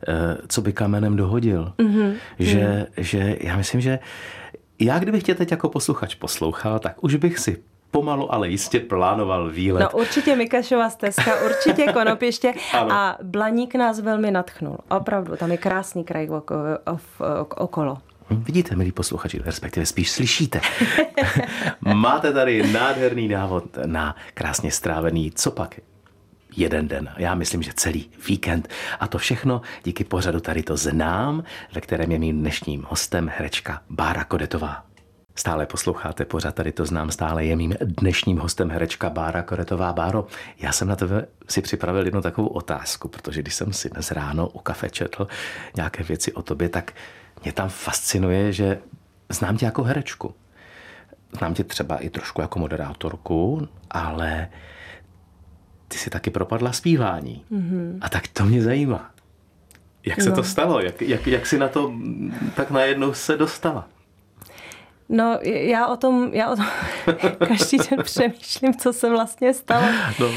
uh, 0.08 0.14
co 0.48 0.62
by 0.62 0.72
kamenem 0.72 1.16
dohodil. 1.16 1.72
Mm-hmm. 1.78 2.14
Že, 2.38 2.86
mm. 2.96 3.04
že 3.04 3.36
já 3.40 3.56
myslím, 3.56 3.80
že 3.80 3.98
já 4.78 4.98
kdybych 4.98 5.22
tě 5.22 5.34
teď 5.34 5.50
jako 5.50 5.68
posluchač 5.68 6.14
poslouchal, 6.14 6.78
tak 6.78 7.04
už 7.04 7.14
bych 7.14 7.38
si 7.38 7.62
pomalu, 7.96 8.34
ale 8.34 8.48
jistě 8.48 8.80
plánoval 8.80 9.50
výlet. 9.50 9.80
No 9.80 9.90
určitě 9.90 10.36
Mikašova 10.36 10.90
stezka, 10.90 11.32
určitě 11.44 11.92
Konopěště 11.92 12.54
a 12.74 13.16
Blaník 13.22 13.74
nás 13.74 14.00
velmi 14.00 14.30
natchnul. 14.30 14.78
Opravdu, 14.90 15.36
tam 15.36 15.50
je 15.50 15.56
krásný 15.56 16.04
kraj 16.04 16.28
okolo. 17.56 17.98
Vidíte, 18.30 18.76
milí 18.76 18.92
posluchači, 18.92 19.40
respektive 19.44 19.86
spíš 19.86 20.10
slyšíte. 20.10 20.60
Máte 21.94 22.32
tady 22.32 22.72
nádherný 22.72 23.28
návod 23.28 23.64
na 23.86 24.16
krásně 24.34 24.70
strávený, 24.70 25.30
co 25.30 25.50
pak 25.50 25.80
jeden 26.56 26.88
den. 26.88 27.08
Já 27.16 27.34
myslím, 27.34 27.62
že 27.62 27.70
celý 27.74 28.10
víkend. 28.28 28.68
A 29.00 29.08
to 29.08 29.18
všechno 29.18 29.60
díky 29.84 30.04
pořadu 30.04 30.40
tady 30.40 30.62
to 30.62 30.76
znám, 30.76 31.44
ve 31.72 31.80
kterém 31.80 32.12
je 32.12 32.18
mým 32.18 32.40
dnešním 32.40 32.86
hostem 32.88 33.30
herečka 33.36 33.80
Bára 33.90 34.24
Kodetová. 34.24 34.85
Stále 35.38 35.66
posloucháte 35.66 36.24
pořád, 36.24 36.54
tady 36.54 36.72
to 36.72 36.86
znám, 36.86 37.10
stále 37.10 37.44
je 37.44 37.56
mým 37.56 37.74
dnešním 37.80 38.38
hostem 38.38 38.70
herečka 38.70 39.10
Bára 39.10 39.42
Koretová. 39.42 39.92
Báro, 39.92 40.26
já 40.58 40.72
jsem 40.72 40.88
na 40.88 40.96
tebe 40.96 41.26
si 41.48 41.62
připravil 41.62 42.04
jednu 42.04 42.22
takovou 42.22 42.48
otázku, 42.48 43.08
protože 43.08 43.42
když 43.42 43.54
jsem 43.54 43.72
si 43.72 43.90
dnes 43.90 44.10
ráno 44.10 44.48
u 44.48 44.58
kafe 44.58 44.90
četl 44.90 45.28
nějaké 45.76 46.02
věci 46.02 46.32
o 46.32 46.42
tobě, 46.42 46.68
tak 46.68 46.92
mě 47.42 47.52
tam 47.52 47.68
fascinuje, 47.68 48.52
že 48.52 48.78
znám 49.28 49.56
tě 49.56 49.64
jako 49.64 49.82
herečku. 49.82 50.34
Znám 51.38 51.54
tě 51.54 51.64
třeba 51.64 51.96
i 51.96 52.10
trošku 52.10 52.40
jako 52.40 52.58
moderátorku, 52.58 53.68
ale 53.90 54.48
ty 55.88 55.98
si 55.98 56.10
taky 56.10 56.30
propadla 56.30 56.72
zpívání. 56.72 57.44
Mm-hmm. 57.52 57.98
A 58.00 58.08
tak 58.08 58.28
to 58.28 58.44
mě 58.44 58.62
zajímá. 58.62 59.10
Jak 60.06 60.22
se 60.22 60.30
no. 60.30 60.36
to 60.36 60.44
stalo? 60.44 60.80
Jak, 60.80 61.02
jak, 61.02 61.26
jak 61.26 61.46
jsi 61.46 61.58
na 61.58 61.68
to 61.68 61.92
tak 62.54 62.70
najednou 62.70 63.14
se 63.14 63.36
dostala? 63.36 63.88
No, 65.08 65.38
já 65.42 65.86
o 65.86 65.96
tom, 65.96 66.30
já 66.32 66.50
o 66.50 66.56
tom 66.56 66.66
každý 67.48 67.78
den 67.90 68.02
přemýšlím, 68.02 68.74
co 68.74 68.92
se 68.92 69.10
vlastně 69.10 69.54
stalo. 69.54 69.86
No. 70.20 70.26
Uh, 70.26 70.32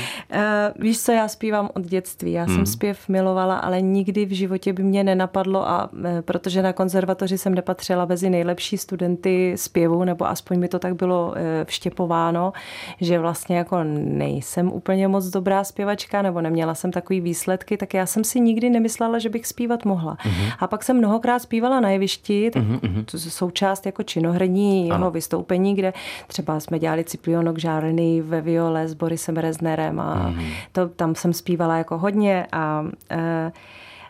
víš 0.75 1.01
co, 1.01 1.11
já 1.11 1.27
zpívám 1.27 1.69
od 1.73 1.83
dětství. 1.83 2.31
Já 2.31 2.43
hmm. 2.43 2.55
jsem 2.55 2.65
zpěv 2.65 3.09
milovala, 3.09 3.57
ale 3.57 3.81
nikdy 3.81 4.25
v 4.25 4.31
životě 4.31 4.73
by 4.73 4.83
mě 4.83 5.03
nenapadlo, 5.03 5.69
a 5.69 5.89
uh, 5.93 5.99
protože 6.21 6.61
na 6.61 6.73
konzervatoři 6.73 7.37
jsem 7.37 7.55
nepatřila 7.55 8.05
mezi 8.05 8.29
nejlepší 8.29 8.77
studenty 8.77 9.53
zpěvu, 9.57 10.03
nebo 10.03 10.27
aspoň 10.27 10.59
mi 10.59 10.67
to 10.67 10.79
tak 10.79 10.95
bylo 10.95 11.27
uh, 11.27 11.35
vštěpováno, 11.63 12.53
že 13.01 13.19
vlastně 13.19 13.57
jako 13.57 13.83
nejsem 13.83 14.71
úplně 14.71 15.07
moc 15.07 15.25
dobrá 15.25 15.63
zpěvačka, 15.63 16.21
nebo 16.21 16.41
neměla 16.41 16.75
jsem 16.75 16.91
takový 16.91 17.21
výsledky, 17.21 17.77
tak 17.77 17.93
já 17.93 18.05
jsem 18.05 18.23
si 18.23 18.39
nikdy 18.39 18.69
nemyslela, 18.69 19.19
že 19.19 19.29
bych 19.29 19.47
zpívat 19.47 19.85
mohla. 19.85 20.17
Hmm. 20.19 20.49
A 20.59 20.67
pak 20.67 20.83
jsem 20.83 20.97
mnohokrát 20.97 21.39
zpívala 21.39 21.79
na 21.79 21.89
jevišti, 21.89 22.51
tak 22.51 22.63
hmm. 22.63 23.05
to 23.05 23.19
součást 23.19 23.85
jako 23.85 24.03
činohradní 24.03 24.58
první 24.59 24.87
jeho 24.87 24.95
ano. 24.95 25.11
vystoupení, 25.11 25.75
kde 25.75 25.93
třeba 26.27 26.59
jsme 26.59 26.79
dělali 26.79 27.03
Ciplionok 27.03 27.59
žárný 27.59 28.21
ve 28.21 28.41
viole 28.41 28.87
s 28.87 28.93
Borisem 28.93 29.37
Reznerem 29.37 29.99
a 29.99 30.29
mm. 30.29 30.45
to, 30.71 30.89
tam 30.89 31.15
jsem 31.15 31.33
zpívala 31.33 31.77
jako 31.77 31.97
hodně 31.97 32.47
a 32.51 32.85
e, 33.11 33.51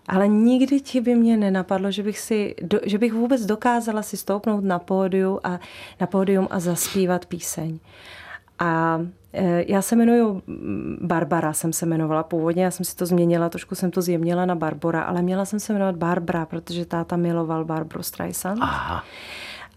ale 0.07 0.27
nikdy 0.27 0.81
ti 0.81 1.01
by 1.01 1.15
mě 1.15 1.37
nenapadlo, 1.37 1.91
že 1.91 2.03
bych, 2.03 2.19
si, 2.19 2.55
do, 2.61 2.79
že 2.85 2.97
bych 2.97 3.13
vůbec 3.13 3.45
dokázala 3.45 4.01
si 4.01 4.17
stoupnout 4.17 4.63
na 4.63 4.79
pódium 4.79 5.39
a, 5.43 5.59
na 5.99 6.07
pódium 6.07 6.47
a 6.51 6.59
zaspívat 6.59 7.25
píseň. 7.25 7.79
A 8.59 9.01
e, 9.33 9.63
já 9.67 9.81
se 9.81 9.95
jmenuji 9.95 10.41
Barbara, 11.01 11.53
jsem 11.53 11.73
se 11.73 11.85
jmenovala 11.85 12.23
původně, 12.23 12.63
já 12.63 12.71
jsem 12.71 12.85
si 12.85 12.95
to 12.95 13.05
změnila, 13.05 13.49
trošku 13.49 13.75
jsem 13.75 13.91
to 13.91 14.01
zjemnila 14.01 14.45
na 14.45 14.55
Barbora, 14.55 15.01
ale 15.01 15.21
měla 15.21 15.45
jsem 15.45 15.59
se 15.59 15.73
jmenovat 15.73 15.95
Barbara, 15.95 16.45
protože 16.45 16.85
táta 16.85 17.15
miloval 17.15 17.65
Barbara 17.65 18.03
Streisand. 18.03 18.59
Aha. 18.61 19.03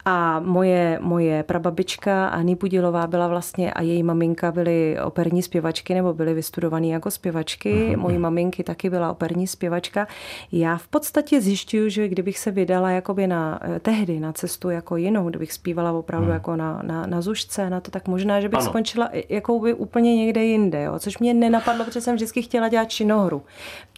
A 0.04 0.40
moje, 0.40 0.98
moje 1.02 1.42
prababička 1.42 2.28
Ani 2.28 2.56
Pudilová 2.56 3.06
byla 3.06 3.28
vlastně 3.28 3.72
a 3.72 3.82
její 3.82 4.02
maminka 4.02 4.52
byly 4.52 4.96
operní 5.04 5.42
zpěvačky 5.42 5.94
nebo 5.94 6.14
byly 6.14 6.34
vystudované 6.34 6.86
jako 6.86 7.10
zpěvačky. 7.10 7.72
Uh-huh. 7.72 7.96
Mojí 7.96 8.18
maminky 8.18 8.64
taky 8.64 8.90
byla 8.90 9.10
operní 9.10 9.46
zpěvačka. 9.46 10.06
Já 10.52 10.76
v 10.76 10.88
podstatě 10.88 11.40
zjišťuju, 11.40 11.88
že 11.88 12.08
kdybych 12.08 12.38
se 12.38 12.50
vydala 12.50 12.90
jakoby 12.90 13.26
na, 13.26 13.60
eh, 13.62 13.80
tehdy 13.80 14.20
na 14.20 14.32
cestu 14.32 14.70
jako 14.70 14.96
jinou, 14.96 15.28
kdybych 15.28 15.52
zpívala 15.52 15.92
opravdu 15.92 16.28
uh-huh. 16.28 16.34
jako 16.34 16.56
na, 16.56 16.80
na, 16.82 17.06
na 17.06 17.20
zušce, 17.20 17.70
na 17.70 17.80
to, 17.80 17.90
tak 17.90 18.08
možná, 18.08 18.40
že 18.40 18.48
bych 18.48 18.60
ano. 18.60 18.68
skončila 18.68 19.10
jako 19.28 19.58
by 19.58 19.74
úplně 19.74 20.16
někde 20.16 20.44
jinde, 20.44 20.82
jo? 20.82 20.98
což 20.98 21.18
mě 21.18 21.34
nenapadlo, 21.34 21.84
protože 21.84 22.00
jsem 22.00 22.14
vždycky 22.14 22.42
chtěla 22.42 22.68
dělat 22.68 22.84
činohru. 22.84 23.42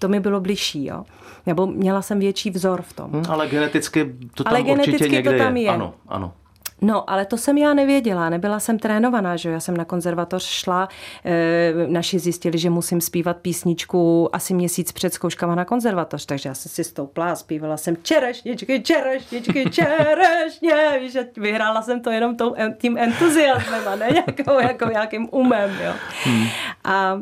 To 0.01 0.09
mi 0.09 0.21
bylo 0.21 0.41
bližší, 0.41 0.85
jo. 0.85 1.05
Nebo 1.47 1.67
měla 1.67 2.03
jsem 2.03 2.19
větší 2.19 2.51
vzor 2.51 2.83
v 2.83 2.93
tom. 2.93 3.11
Hmm, 3.11 3.25
ale 3.29 3.49
geneticky 3.49 4.15
to 4.35 4.45
tam 4.45 4.53
ale 4.53 4.63
geneticky 4.63 4.93
určitě 4.93 5.13
někde 5.13 5.33
to 5.33 5.39
tam 5.39 5.57
je. 5.57 5.63
je. 5.63 5.71
Ano, 5.71 5.94
ano. 6.09 6.33
No, 6.81 7.11
ale 7.11 7.27
to 7.27 7.37
jsem 7.37 7.59
já 7.59 7.75
nevěděla, 7.75 8.29
nebyla 8.29 8.61
jsem 8.61 8.79
trénovaná, 8.79 9.37
že 9.37 9.51
já 9.51 9.61
jsem 9.61 9.77
na 9.77 9.85
konzervatoř 9.85 10.45
šla, 10.45 10.89
e, 11.25 11.73
naši 11.87 12.19
zjistili, 12.19 12.59
že 12.59 12.71
musím 12.71 13.01
zpívat 13.01 13.37
písničku 13.37 14.29
asi 14.33 14.55
měsíc 14.55 14.93
před 14.93 15.15
zkouškama 15.15 15.55
na 15.55 15.65
konzervatoř, 15.65 16.27
takže 16.27 16.49
já 16.49 16.55
jsem 16.55 16.71
si 16.73 16.85
stoupla 16.85 17.33
a 17.33 17.37
zpívala 17.37 17.77
jsem 17.77 17.97
čerešničky, 18.03 18.83
čerešničky, 18.83 19.71
čerešně, 19.71 20.99
víš, 21.01 21.17
vyhrála 21.37 21.83
jsem 21.83 22.01
to 22.03 22.11
jenom 22.11 22.37
tím 22.79 22.99
entuziasmem 22.99 23.89
a 23.89 23.97
ne 23.97 24.09
nějakou, 24.13 24.61
jako 24.61 24.89
nějakým 24.89 25.29
umem, 25.31 25.71
jo. 25.85 25.93
Hmm. 26.25 26.47
A 26.85 27.19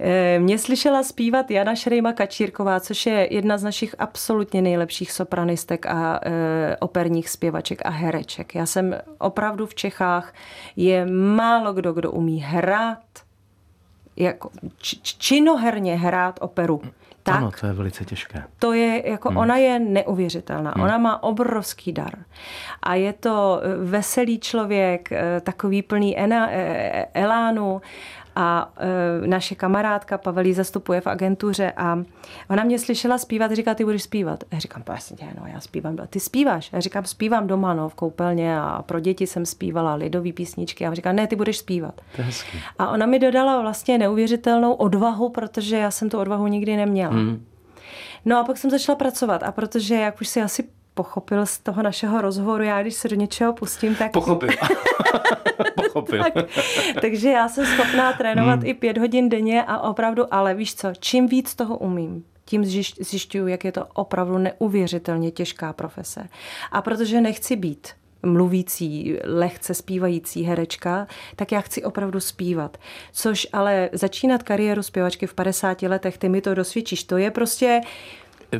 e, 0.00 0.38
mě 0.38 0.58
slyšela 0.58 1.02
zpívat 1.02 1.50
Jana 1.50 1.74
Šrejma 1.74 2.12
Kačírková, 2.12 2.80
což 2.80 3.06
je 3.06 3.34
jedna 3.34 3.58
z 3.58 3.62
našich 3.62 3.94
absolutně 3.98 4.62
nejlepších 4.62 5.12
sopranistek 5.12 5.86
a 5.86 6.20
e, 6.22 6.76
operních 6.76 7.30
zpěvaček 7.30 7.82
a 7.84 7.90
hereček. 7.90 8.54
Já 8.54 8.66
jsem 8.66 8.94
opravdu 9.18 9.66
v 9.66 9.74
Čechách 9.74 10.34
je 10.76 11.06
málo 11.06 11.72
kdo, 11.72 11.92
kdo 11.92 12.10
umí 12.12 12.40
hrát, 12.40 12.98
jako 14.16 14.50
činoherně 15.02 15.96
hrát 15.96 16.38
operu. 16.42 16.82
Tak, 17.22 17.36
ano, 17.36 17.50
to 17.60 17.66
je 17.66 17.72
velice 17.72 18.04
těžké. 18.04 18.44
To 18.58 18.72
je, 18.72 19.10
jako 19.10 19.28
hmm. 19.28 19.38
ona 19.38 19.56
je 19.56 19.78
neuvěřitelná. 19.78 20.72
Hmm. 20.76 20.84
Ona 20.84 20.98
má 20.98 21.22
obrovský 21.22 21.92
dar. 21.92 22.14
A 22.82 22.94
je 22.94 23.12
to 23.12 23.60
veselý 23.84 24.38
člověk, 24.38 25.10
takový 25.42 25.82
plný 25.82 26.18
ena, 26.18 26.48
elánu 27.14 27.80
A 28.36 28.72
e, 28.76 29.26
naše 29.26 29.54
kamarádka 29.54 30.18
Pavelí 30.18 30.52
zastupuje 30.52 31.00
v 31.00 31.06
agentuře 31.06 31.72
a 31.76 32.02
ona 32.50 32.64
mě 32.64 32.78
slyšela 32.78 33.18
zpívat, 33.18 33.52
říká, 33.52 33.74
ty 33.74 33.84
budeš 33.84 34.02
zpívat. 34.02 34.44
Já 34.52 34.58
říkám, 34.58 34.82
jasně, 34.88 35.34
no, 35.40 35.46
já 35.46 35.60
zpívám. 35.60 35.96
Ty 36.10 36.20
zpíváš? 36.20 36.72
Já 36.72 36.80
říkám, 36.80 37.04
zpívám 37.04 37.46
doma, 37.46 37.74
no, 37.74 37.88
v 37.88 37.94
koupelně 37.94 38.60
a 38.60 38.82
pro 38.82 39.00
děti 39.00 39.26
jsem 39.26 39.46
zpívala 39.46 39.94
lidové 39.94 40.32
písničky. 40.32 40.86
A 40.86 40.94
říká, 40.94 41.12
ne, 41.12 41.26
ty 41.26 41.36
budeš 41.36 41.58
zpívat. 41.58 42.00
A 42.78 42.88
ona 42.88 43.06
mi 43.06 43.18
dodala 43.18 43.60
vlastně 43.60 43.98
neuvěřitelnou 43.98 44.72
odvahu, 44.72 45.28
protože 45.28 45.76
já 45.76 45.90
jsem 45.90 46.10
tu 46.10 46.18
odvahu 46.18 46.46
nikdy 46.46 46.76
neměla. 46.76 47.12
Hmm. 47.12 47.46
No 48.24 48.38
a 48.38 48.44
pak 48.44 48.58
jsem 48.58 48.70
začala 48.70 48.96
pracovat 48.96 49.42
a 49.42 49.52
protože, 49.52 49.94
jak 49.94 50.20
už 50.20 50.28
si 50.28 50.42
asi 50.42 50.64
pochopil 50.94 51.46
z 51.46 51.58
toho 51.58 51.82
našeho 51.82 52.20
rozhovoru, 52.20 52.64
já 52.64 52.82
když 52.82 52.94
se 52.94 53.08
do 53.08 53.16
něčeho 53.16 53.52
pustím, 53.52 53.94
tak... 53.94 54.12
Pochopil. 54.12 54.48
pochopil. 55.76 56.22
tak, 56.22 56.34
takže 57.00 57.30
já 57.30 57.48
jsem 57.48 57.66
schopná 57.66 58.12
trénovat 58.12 58.58
hmm. 58.58 58.68
i 58.68 58.74
pět 58.74 58.98
hodin 58.98 59.28
denně 59.28 59.64
a 59.64 59.78
opravdu, 59.78 60.34
ale 60.34 60.54
víš 60.54 60.74
co, 60.74 60.88
čím 60.98 61.26
víc 61.26 61.54
toho 61.54 61.76
umím, 61.76 62.24
tím 62.44 62.64
zjišťuju, 63.00 63.46
jak 63.46 63.64
je 63.64 63.72
to 63.72 63.86
opravdu 63.94 64.38
neuvěřitelně 64.38 65.30
těžká 65.30 65.72
profese. 65.72 66.28
A 66.72 66.82
protože 66.82 67.20
nechci 67.20 67.56
být 67.56 67.88
mluvící, 68.26 69.16
lehce 69.24 69.74
zpívající 69.74 70.42
herečka, 70.42 71.06
tak 71.36 71.52
já 71.52 71.60
chci 71.60 71.84
opravdu 71.84 72.20
zpívat. 72.20 72.78
Což 73.12 73.46
ale 73.52 73.90
začínat 73.92 74.42
kariéru 74.42 74.82
zpěvačky 74.82 75.26
v 75.26 75.34
50 75.34 75.82
letech, 75.82 76.18
ty 76.18 76.28
mi 76.28 76.40
to 76.40 76.54
dosvědčíš, 76.54 77.04
to 77.04 77.16
je 77.16 77.30
prostě 77.30 77.80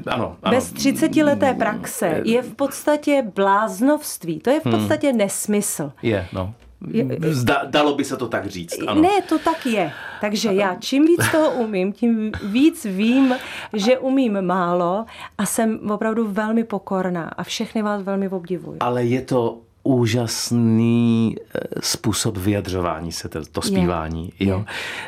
ano, 0.07 0.37
ano. 0.43 0.57
Bez 0.57 0.73
30 0.73 1.17
leté 1.17 1.55
praxe 1.55 2.21
je 2.25 2.43
v 2.43 2.55
podstatě 2.55 3.25
bláznovství. 3.35 4.41
To 4.41 4.51
je 4.51 4.61
v 4.61 4.67
hmm. 4.67 4.79
podstatě 4.79 5.09
hmm. 5.09 5.19
nesmysl. 5.19 5.93
Je, 6.03 6.27
no. 6.33 6.55
Zda, 7.31 7.63
dalo 7.65 7.95
by 7.95 8.05
se 8.05 8.17
to 8.17 8.29
tak 8.29 8.47
říct. 8.47 8.79
Ano. 8.87 9.03
Ne, 9.03 9.23
to 9.29 9.39
tak 9.39 9.67
je. 9.67 9.93
Takže 10.21 10.53
já 10.53 10.75
čím 10.75 11.07
víc 11.07 11.31
toho 11.33 11.51
umím, 11.51 11.93
tím 11.93 12.33
víc 12.45 12.85
vím, 12.85 13.35
že 13.73 13.99
umím 13.99 14.43
málo 14.43 15.05
a 15.39 15.47
jsem 15.47 15.91
opravdu 15.91 16.29
velmi 16.29 16.65
pokorná 16.65 17.29
a 17.29 17.43
všechny 17.43 17.83
vás 17.83 18.03
velmi 18.03 18.29
obdivuji. 18.29 18.77
Ale 18.81 19.05
je 19.05 19.23
to 19.23 19.61
úžasný 19.83 21.37
eh, 21.55 21.61
způsob 21.81 22.37
vyjadřování 22.37 23.13
se, 23.13 23.29
to, 23.29 23.41
to 23.53 23.63
zpívání. 23.63 24.33
Je, 24.39 24.49
jo. 24.49 24.65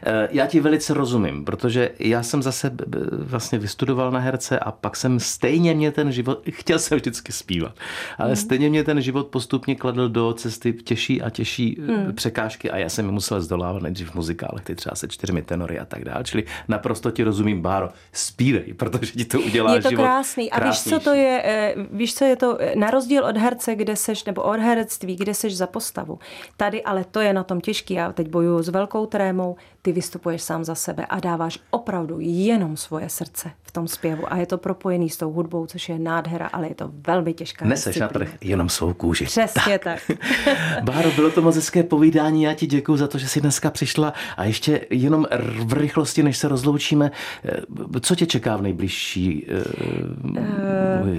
Je. 0.07 0.29
Já 0.31 0.47
ti 0.47 0.61
velice 0.61 0.95
rozumím, 0.95 1.45
protože 1.45 1.91
já 1.99 2.23
jsem 2.23 2.43
zase 2.43 2.71
vlastně 3.19 3.59
vystudoval 3.59 4.11
na 4.11 4.19
herce 4.19 4.59
a 4.59 4.73
pak 4.73 4.97
jsem 4.97 5.21
stejně 5.21 5.75
mě 5.75 5.93
ten 5.93 6.13
život, 6.13 6.43
chtěl 6.51 6.79
jsem 6.79 6.99
vždycky 6.99 7.33
zpívat, 7.33 7.75
ale 8.19 8.29
mm. 8.29 8.37
stejně 8.37 8.71
mě 8.71 8.85
ten 8.85 9.03
život 9.03 9.27
postupně 9.27 9.75
kladl 9.75 10.09
do 10.09 10.33
cesty 10.33 10.73
těžší 10.73 11.23
a 11.23 11.31
těžší 11.31 11.79
mm. 11.81 12.13
překážky 12.13 12.71
a 12.71 12.77
já 12.77 12.89
jsem 12.89 13.07
je 13.07 13.13
musel 13.13 13.41
zdolávat 13.41 13.83
nejdřív 13.83 14.11
v 14.11 14.15
muzikálech, 14.15 14.65
ty 14.65 14.75
třeba 14.75 14.97
se 14.97 15.09
čtyřmi 15.09 15.43
tenory 15.43 15.79
a 15.79 15.85
tak 15.85 16.05
dále. 16.05 16.25
Čili 16.25 16.45
naprosto 16.69 17.11
ti 17.11 17.25
rozumím, 17.25 17.63
Báro, 17.63 17.89
zpívej, 18.13 18.75
protože 18.77 19.13
ti 19.13 19.25
to 19.25 19.41
udělá 19.41 19.75
Je 19.75 19.83
to 19.83 19.89
život 19.89 20.03
krásný. 20.03 20.51
A 20.51 20.69
víš, 20.69 20.83
co 20.83 21.01
to 21.01 21.15
je, 21.15 21.43
eh, 21.45 21.75
víš, 21.91 22.15
co 22.15 22.25
je 22.25 22.37
to, 22.37 22.59
na 22.75 22.91
rozdíl 22.91 23.25
od 23.25 23.37
herce, 23.37 23.75
kde 23.75 23.97
seš, 23.97 24.25
nebo 24.25 24.43
od 24.43 24.64
herectví, 24.65 25.17
kde 25.17 25.35
seš 25.35 25.57
za 25.57 25.67
postavu. 25.67 26.19
Tady 26.57 26.83
ale 26.83 27.05
to 27.05 27.21
je 27.21 27.33
na 27.33 27.45
tom 27.45 27.61
těžký. 27.61 27.95
Já 27.95 28.13
teď 28.13 28.29
bojuju 28.29 28.63
s 28.63 28.69
velkou 28.69 29.07
trémou, 29.07 29.57
ty 29.85 29.93
vystupuješ 29.93 30.43
sám 30.43 30.65
za 30.65 30.75
sebe 30.75 31.07
a 31.07 31.21
dáváš 31.21 31.59
opravdu 31.71 32.17
jenom 32.21 32.77
svoje 32.77 33.09
srdce 33.09 33.51
v 33.63 33.73
tom 33.73 33.89
zpěvu. 33.89 34.33
A 34.33 34.37
je 34.37 34.47
to 34.47 34.59
propojený 34.59 35.11
s 35.11 35.17
tou 35.17 35.33
hudbou, 35.33 35.67
což 35.67 35.89
je 35.89 35.99
nádhera, 35.99 36.47
ale 36.47 36.69
je 36.69 36.75
to 36.75 36.91
velmi 37.07 37.35
těžká. 37.35 37.65
Neseš 37.65 37.97
na 37.97 38.09
trh 38.09 38.35
jenom 38.41 38.69
svou 38.69 38.95
kůži. 38.95 39.25
Přesně 39.25 39.79
tak. 39.79 40.03
tak. 40.07 40.19
Báro, 40.83 41.11
bylo 41.11 41.31
to 41.31 41.43
moc 41.43 41.55
hezké 41.55 41.83
povídání. 41.83 42.43
Já 42.43 42.55
ti 42.55 42.67
děkuji 42.67 42.97
za 42.97 43.09
to, 43.09 43.19
že 43.19 43.29
jsi 43.29 43.41
dneska 43.41 43.71
přišla. 43.71 44.13
A 44.37 44.45
ještě 44.45 44.87
jenom 44.91 45.27
v 45.65 45.73
rychlosti, 45.73 46.23
než 46.23 46.39
se 46.39 46.49
rozloučíme, 46.49 47.11
eh, 47.45 48.01
co 48.01 48.15
tě 48.15 48.27
čeká 48.27 48.57
v 48.57 48.63
nejbližší 48.63 49.47
uh, 49.47 50.37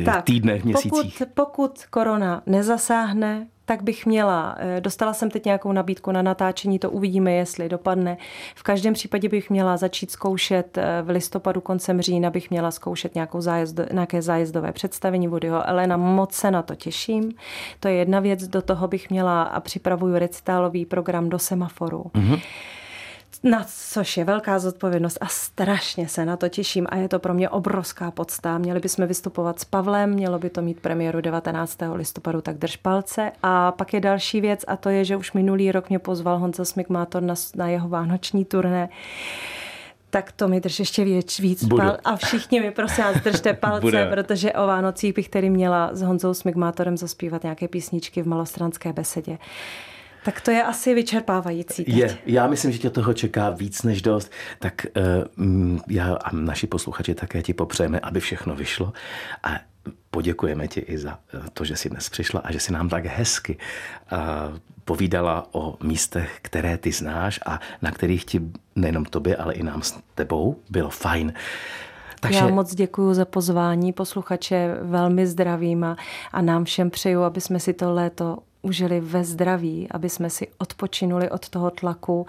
uh, 0.08 0.21
týdnech, 0.23 0.63
měsících? 0.63 1.19
Pokud, 1.19 1.34
pokud 1.34 1.86
korona 1.89 2.41
nezasáhne, 2.45 3.47
tak 3.65 3.84
bych 3.84 4.06
měla. 4.06 4.56
Eh, 4.58 4.82
dostala 4.82 5.13
jsem 5.13 5.30
teď 5.30 5.45
nějakou 5.45 5.71
nabídku 5.71 6.12
na 6.12 6.21
natáčení, 6.21 6.80
to 6.80 6.91
uvidíme, 6.91 7.32
jestli 7.32 7.69
dopadne. 7.69 8.17
V 8.56 8.63
každém 8.63 8.93
případě 8.93 9.30
bych 9.30 9.49
měla 9.49 9.78
začít 9.78 10.12
zkoušet 10.12 10.78
eh, 10.78 11.01
v 11.01 11.10
listopadu 11.10 11.62
koncem 11.62 12.01
října, 12.01 12.30
bych 12.30 12.49
měla 12.49 12.71
zkoušet 12.71 13.15
nějakou 13.15 13.41
zájezd, 13.41 13.80
nějaké 13.91 14.21
zájezdové 14.21 14.71
představení 14.71 15.28
Woodyho 15.28 15.67
Elena. 15.67 15.97
Moc 15.97 16.34
se 16.34 16.51
na 16.51 16.62
to 16.62 16.75
těším. 16.75 17.32
To 17.80 17.88
je 17.88 17.93
jedna 17.93 18.19
věc, 18.19 18.47
do 18.47 18.62
toho 18.62 18.88
bych 18.88 19.10
měla 19.10 19.43
a 19.43 19.60
připravuju 19.60 20.15
recitálový 20.15 20.86
program 20.86 21.30
do 21.30 21.39
semaforu. 21.39 22.04
Mm-hmm 22.13 22.41
na 23.43 23.65
což 23.67 24.17
je 24.17 24.23
velká 24.25 24.59
zodpovědnost 24.59 25.17
a 25.21 25.27
strašně 25.27 26.07
se 26.07 26.25
na 26.25 26.37
to 26.37 26.49
těším 26.49 26.87
a 26.89 26.95
je 26.95 27.09
to 27.09 27.19
pro 27.19 27.33
mě 27.33 27.49
obrovská 27.49 28.11
podsta. 28.11 28.57
Měli 28.57 28.79
bychom 28.79 29.07
vystupovat 29.07 29.59
s 29.59 29.65
Pavlem, 29.65 30.09
mělo 30.09 30.39
by 30.39 30.49
to 30.49 30.61
mít 30.61 30.79
premiéru 30.79 31.21
19. 31.21 31.77
listopadu, 31.93 32.41
tak 32.41 32.57
drž 32.57 32.75
palce. 32.75 33.31
A 33.43 33.71
pak 33.71 33.93
je 33.93 33.99
další 33.99 34.41
věc 34.41 34.65
a 34.67 34.77
to 34.77 34.89
je, 34.89 35.05
že 35.05 35.17
už 35.17 35.33
minulý 35.33 35.71
rok 35.71 35.89
mě 35.89 35.99
pozval 35.99 36.39
Honza 36.39 36.65
Smigmátor 36.65 37.23
na, 37.23 37.35
na 37.55 37.67
jeho 37.67 37.89
vánoční 37.89 38.45
turné 38.45 38.89
tak 40.09 40.31
to 40.31 40.47
mi 40.47 40.61
drž 40.61 40.79
ještě 40.79 41.03
víc, 41.03 41.39
víc 41.39 41.63
pal- 41.63 41.97
a 42.03 42.15
všichni 42.15 42.61
mi 42.61 42.71
prosím 42.71 43.03
vás 43.03 43.21
držte 43.21 43.53
palce, 43.59 43.81
Bude. 43.81 44.05
protože 44.05 44.53
o 44.53 44.67
Vánocích 44.67 45.13
bych 45.13 45.29
tedy 45.29 45.49
měla 45.49 45.89
s 45.93 46.01
Honzou 46.01 46.33
Smigmátorem 46.33 46.97
zaspívat 46.97 47.43
nějaké 47.43 47.67
písničky 47.67 48.21
v 48.21 48.27
malostranské 48.27 48.93
besedě. 48.93 49.37
Tak 50.25 50.41
to 50.41 50.51
je 50.51 50.63
asi 50.63 50.93
vyčerpávající. 50.93 51.85
Teď. 51.85 51.95
Je. 51.95 52.17
Já 52.25 52.47
myslím, 52.47 52.71
že 52.71 52.77
tě 52.77 52.89
toho 52.89 53.13
čeká 53.13 53.49
víc 53.49 53.83
než 53.83 54.01
dost. 54.01 54.31
Tak 54.59 54.85
uh, 55.38 55.77
já 55.88 56.15
a 56.15 56.35
naši 56.35 56.67
posluchači 56.67 57.15
také 57.15 57.41
ti 57.41 57.53
popřejeme, 57.53 57.99
aby 57.99 58.19
všechno 58.19 58.55
vyšlo. 58.55 58.93
A 59.43 59.49
poděkujeme 60.11 60.67
ti 60.67 60.79
i 60.79 60.97
za 60.97 61.19
eh, 61.33 61.39
to, 61.53 61.65
že 61.65 61.75
jsi 61.75 61.89
dnes 61.89 62.09
přišla 62.09 62.41
a 62.43 62.51
že 62.51 62.59
jsi 62.59 62.73
nám 62.73 62.89
tak 62.89 63.05
hezky 63.05 63.57
uh, 64.11 64.17
povídala 64.85 65.47
o 65.51 65.77
místech, 65.83 66.39
které 66.41 66.77
ty 66.77 66.91
znáš 66.91 67.39
a 67.45 67.59
na 67.81 67.91
kterých 67.91 68.25
ti 68.25 68.41
nejenom 68.75 69.05
tobě, 69.05 69.35
ale 69.35 69.53
i 69.53 69.63
nám 69.63 69.81
s 69.81 69.99
tebou 70.15 70.59
bylo 70.69 70.89
fajn. 70.89 71.33
Takže... 72.19 72.39
Já 72.39 72.47
moc 72.47 72.75
děkuji 72.75 73.13
za 73.13 73.25
pozvání, 73.25 73.93
posluchače 73.93 74.77
velmi 74.81 75.27
zdravím 75.27 75.83
a, 75.83 75.95
a 76.31 76.41
nám 76.41 76.65
všem 76.65 76.89
přeju, 76.89 77.21
aby 77.21 77.41
jsme 77.41 77.59
si 77.59 77.73
to 77.73 77.93
léto 77.93 78.38
užili 78.65 78.99
ve 78.99 79.23
zdraví, 79.23 79.88
aby 79.91 80.10
jsme 80.10 80.30
si 80.30 80.47
odpočinuli 80.58 81.30
od 81.30 81.49
toho 81.49 81.71
tlaku, 81.71 82.28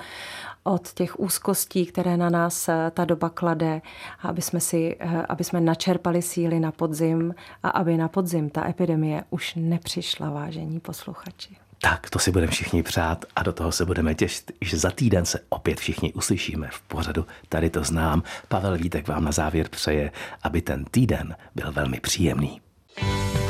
od 0.64 0.92
těch 0.92 1.20
úzkostí, 1.20 1.86
které 1.86 2.16
na 2.16 2.30
nás 2.30 2.68
eh, 2.68 2.90
ta 2.94 3.04
doba 3.04 3.28
klade, 3.28 3.80
a 4.22 4.28
aby 4.28 4.42
jsme, 4.42 4.60
si, 4.60 4.96
eh, 5.00 5.22
aby 5.28 5.44
jsme 5.44 5.60
načerpali 5.60 6.22
síly 6.22 6.60
na 6.60 6.72
podzim 6.72 7.34
a 7.62 7.68
aby 7.68 7.96
na 7.96 8.08
podzim 8.08 8.50
ta 8.50 8.68
epidemie 8.68 9.24
už 9.30 9.52
nepřišla, 9.56 10.30
vážení 10.30 10.80
posluchači. 10.80 11.56
Tak, 11.80 12.10
to 12.10 12.18
si 12.18 12.30
budeme 12.30 12.52
všichni 12.52 12.82
přát 12.82 13.24
a 13.36 13.42
do 13.42 13.52
toho 13.52 13.72
se 13.72 13.84
budeme 13.84 14.14
těšit, 14.14 14.52
že 14.60 14.78
za 14.78 14.90
týden 14.90 15.24
se 15.24 15.40
opět 15.48 15.80
všichni 15.80 16.12
uslyšíme 16.12 16.68
v 16.72 16.80
pořadu. 16.80 17.26
Tady 17.48 17.70
to 17.70 17.84
znám. 17.84 18.22
Pavel 18.48 18.76
Vítek 18.76 19.08
vám 19.08 19.24
na 19.24 19.32
závěr 19.32 19.68
přeje, 19.68 20.10
aby 20.42 20.62
ten 20.62 20.84
týden 20.84 21.36
byl 21.54 21.72
velmi 21.72 22.00
příjemný. 22.00 22.60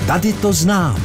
Tady 0.07 0.33
to 0.33 0.53
znám. 0.53 0.96